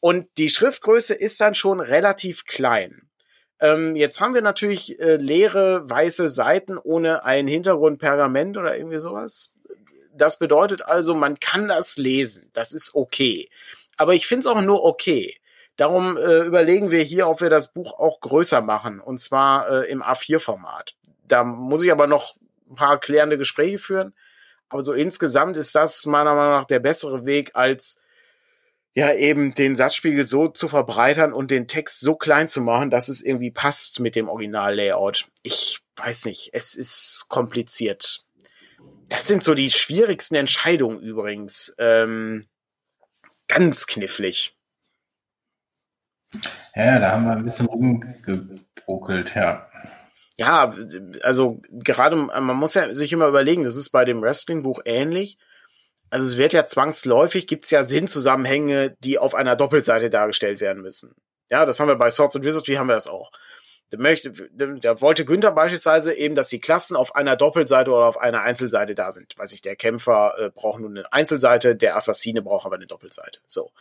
[0.00, 3.08] Und die Schriftgröße ist dann schon relativ klein.
[3.60, 9.00] Ähm, jetzt haben wir natürlich äh, leere weiße Seiten ohne ein Hintergrund Pergament oder irgendwie
[9.00, 9.54] sowas.
[10.14, 12.50] Das bedeutet also, man kann das lesen.
[12.52, 13.48] Das ist okay.
[13.96, 15.36] Aber ich finde es auch nur okay.
[15.76, 19.00] Darum äh, überlegen wir hier, ob wir das Buch auch größer machen.
[19.00, 20.94] Und zwar äh, im A4-Format.
[21.28, 22.34] Da muss ich aber noch
[22.68, 24.14] ein paar klärende Gespräche führen.
[24.68, 28.02] Aber so insgesamt ist das meiner Meinung nach der bessere Weg, als
[28.94, 33.08] ja eben den Satzspiegel so zu verbreitern und den Text so klein zu machen, dass
[33.08, 35.28] es irgendwie passt mit dem Original-Layout.
[35.42, 38.24] Ich weiß nicht, es ist kompliziert.
[39.08, 41.74] Das sind so die schwierigsten Entscheidungen übrigens.
[41.78, 42.48] Ähm,
[43.46, 44.54] ganz knifflig.
[46.74, 49.67] Ja, da haben wir ein bisschen rumgebruckelt, ja.
[50.38, 50.72] Ja,
[51.22, 55.36] also gerade, man muss ja sich immer überlegen, das ist bei dem Wrestling-Buch ähnlich.
[56.10, 61.14] Also es wird ja zwangsläufig, gibt's ja Sinnzusammenhänge, die auf einer Doppelseite dargestellt werden müssen.
[61.50, 63.32] Ja, das haben wir bei Swords and Wizardry, haben wir das auch.
[63.90, 68.18] Da, möchte, da wollte Günther beispielsweise eben, dass die Klassen auf einer Doppelseite oder auf
[68.18, 69.36] einer Einzelseite da sind.
[69.38, 73.40] Weiß ich, der Kämpfer äh, braucht nur eine Einzelseite, der Assassine braucht aber eine Doppelseite.
[73.46, 73.72] So.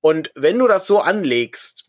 [0.00, 1.87] Und wenn du das so anlegst,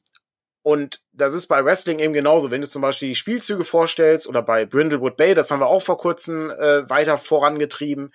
[0.62, 4.42] und das ist bei Wrestling eben genauso, wenn du zum Beispiel die Spielzüge vorstellst oder
[4.42, 8.14] bei Brindlewood Bay, das haben wir auch vor kurzem äh, weiter vorangetrieben,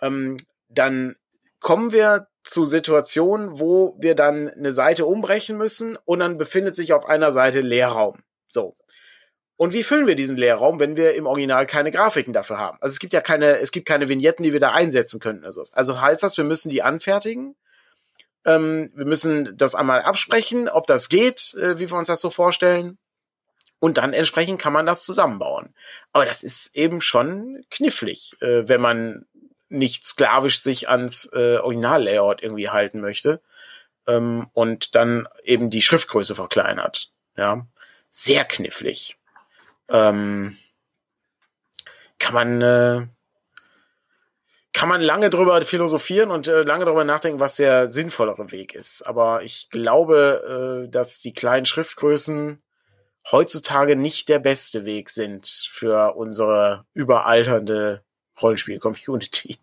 [0.00, 1.16] ähm, dann
[1.60, 6.92] kommen wir zu Situationen, wo wir dann eine Seite umbrechen müssen und dann befindet sich
[6.92, 8.22] auf einer Seite Leerraum.
[8.48, 8.74] So.
[9.56, 12.78] Und wie füllen wir diesen Leerraum, wenn wir im Original keine Grafiken dafür haben?
[12.80, 15.44] Also es gibt ja keine, es gibt keine Vignetten, die wir da einsetzen könnten.
[15.44, 17.56] Also, also heißt das, wir müssen die anfertigen.
[18.46, 22.30] Ähm, wir müssen das einmal absprechen, ob das geht, äh, wie wir uns das so
[22.30, 22.96] vorstellen.
[23.78, 25.74] Und dann entsprechend kann man das zusammenbauen.
[26.12, 29.26] Aber das ist eben schon knifflig, äh, wenn man
[29.68, 33.42] nicht sklavisch sich ans äh, Original-Layout irgendwie halten möchte
[34.06, 37.10] ähm, und dann eben die Schriftgröße verkleinert.
[37.36, 37.66] Ja,
[38.10, 39.18] sehr knifflig.
[39.88, 40.56] Ähm,
[42.18, 43.06] kann man äh,
[44.76, 49.00] kann man lange drüber philosophieren und äh, lange darüber nachdenken, was der sinnvollere Weg ist.
[49.06, 52.62] Aber ich glaube, äh, dass die kleinen Schriftgrößen
[53.32, 58.02] heutzutage nicht der beste Weg sind für unsere überalternde
[58.40, 59.56] Rollenspiel-Community.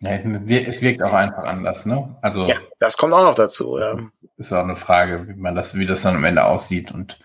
[0.00, 2.14] Ja, es wirkt auch einfach anders, ne?
[2.20, 2.46] Also.
[2.46, 3.98] Ja, das kommt auch noch dazu, ja.
[4.36, 7.18] Ist auch eine Frage, wie man das, wie das dann am Ende aussieht und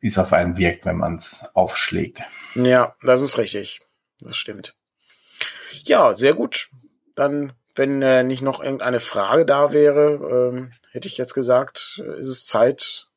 [0.00, 2.22] wie es auf einen wirkt, wenn man es aufschlägt.
[2.54, 3.80] Ja, das ist richtig.
[4.22, 4.74] Das stimmt.
[5.84, 6.68] Ja, sehr gut.
[7.14, 12.28] Dann, wenn äh, nicht noch irgendeine Frage da wäre, ähm, hätte ich jetzt gesagt, ist
[12.28, 13.08] es Zeit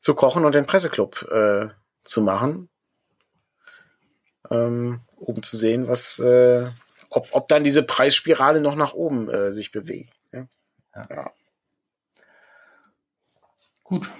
[0.00, 1.68] zu kochen und den Presseclub äh,
[2.04, 2.68] zu machen.
[4.50, 6.70] Ähm, um zu sehen, was äh,
[7.10, 10.12] ob, ob dann diese Preisspirale noch nach oben äh, sich bewegt.
[10.32, 10.46] Ja.
[10.94, 11.30] ja.
[13.84, 14.10] Gut,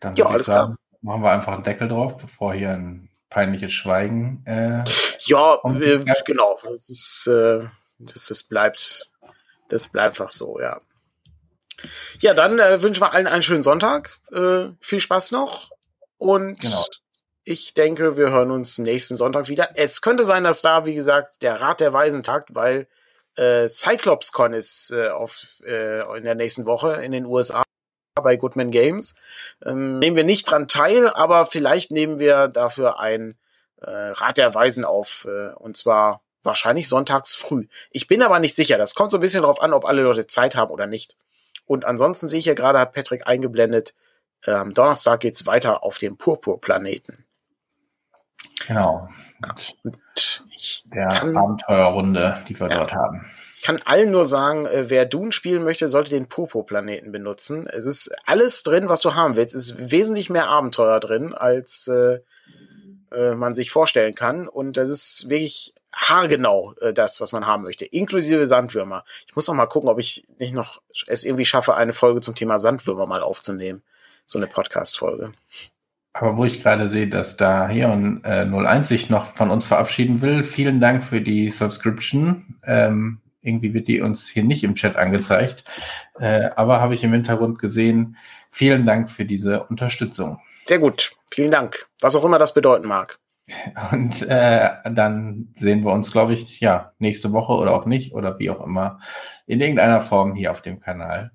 [0.00, 0.78] dann ja, alles sagen, klar.
[1.02, 4.42] machen wir einfach einen Deckel drauf, bevor hier ein peinliches Schweigen.
[4.46, 4.84] Äh,
[5.20, 6.58] ja, äh, genau.
[6.62, 7.66] Das, ist, äh,
[7.98, 9.12] das, das bleibt,
[9.68, 10.80] das bleibt einfach so, ja.
[12.20, 14.18] Ja, dann äh, wünschen wir allen einen schönen Sonntag.
[14.32, 15.70] Äh, viel Spaß noch
[16.16, 16.84] und genau.
[17.44, 19.70] Ich denke, wir hören uns nächsten Sonntag wieder.
[19.74, 22.88] Es könnte sein, dass da, wie gesagt, der Rat der Weisen tagt, weil
[23.36, 27.62] äh, CyclopsCon ist auf, in der nächsten Woche in den USA
[28.22, 29.16] bei Goodman Games.
[29.64, 33.36] Ähm, nehmen wir nicht dran teil, aber vielleicht nehmen wir dafür ein
[33.80, 35.26] äh, Rat der Weisen auf.
[35.28, 37.66] Äh, und zwar wahrscheinlich sonntags früh.
[37.90, 38.78] Ich bin aber nicht sicher.
[38.78, 41.16] Das kommt so ein bisschen darauf an, ob alle Leute Zeit haben oder nicht.
[41.66, 43.94] Und ansonsten sehe ich ja gerade, hat Patrick eingeblendet,
[44.46, 47.24] am ähm, Donnerstag geht's weiter auf dem Purpurplaneten.
[48.66, 49.08] Genau.
[49.82, 49.98] Und
[50.84, 53.26] der kann, Abenteuerrunde, die wir ja, dort haben.
[53.58, 57.66] Ich kann allen nur sagen, äh, wer Dune spielen möchte, sollte den Popo-Planeten benutzen.
[57.66, 59.52] Es ist alles drin, was du haben willst.
[59.52, 62.20] Es ist wesentlich mehr Abenteuer drin, als äh,
[63.10, 64.46] äh, man sich vorstellen kann.
[64.46, 69.04] Und das ist wirklich haargenau äh, das, was man haben möchte, inklusive Sandwürmer.
[69.26, 72.36] Ich muss noch mal gucken, ob ich nicht noch es irgendwie schaffe, eine Folge zum
[72.36, 73.82] Thema Sandwürmer mal aufzunehmen.
[74.24, 75.32] So eine Podcast-Folge.
[76.12, 80.22] Aber wo ich gerade sehe, dass da und äh, 01 sich noch von uns verabschieden
[80.22, 82.56] will, vielen Dank für die Subscription.
[82.64, 85.64] Ähm, irgendwie wird die uns hier nicht im Chat angezeigt.
[86.18, 88.16] Äh, aber habe ich im Hintergrund gesehen.
[88.50, 90.40] Vielen Dank für diese Unterstützung.
[90.64, 91.12] Sehr gut.
[91.30, 91.86] Vielen Dank.
[92.00, 93.18] Was auch immer das bedeuten mag.
[93.92, 98.38] Und äh, dann sehen wir uns, glaube ich, ja, nächste Woche oder auch nicht oder
[98.38, 99.00] wie auch immer
[99.46, 101.30] in irgendeiner Form hier auf dem Kanal.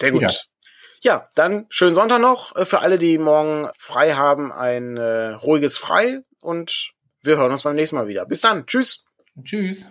[0.00, 0.22] Sehr gut.
[0.22, 0.34] Wieder.
[1.00, 2.54] Ja, dann schönen Sonntag noch.
[2.56, 7.62] Äh, für alle, die morgen frei haben, ein äh, ruhiges Frei und wir hören uns
[7.62, 8.26] beim nächsten Mal wieder.
[8.26, 8.66] Bis dann.
[8.66, 9.06] Tschüss.
[9.44, 9.86] Tschüss.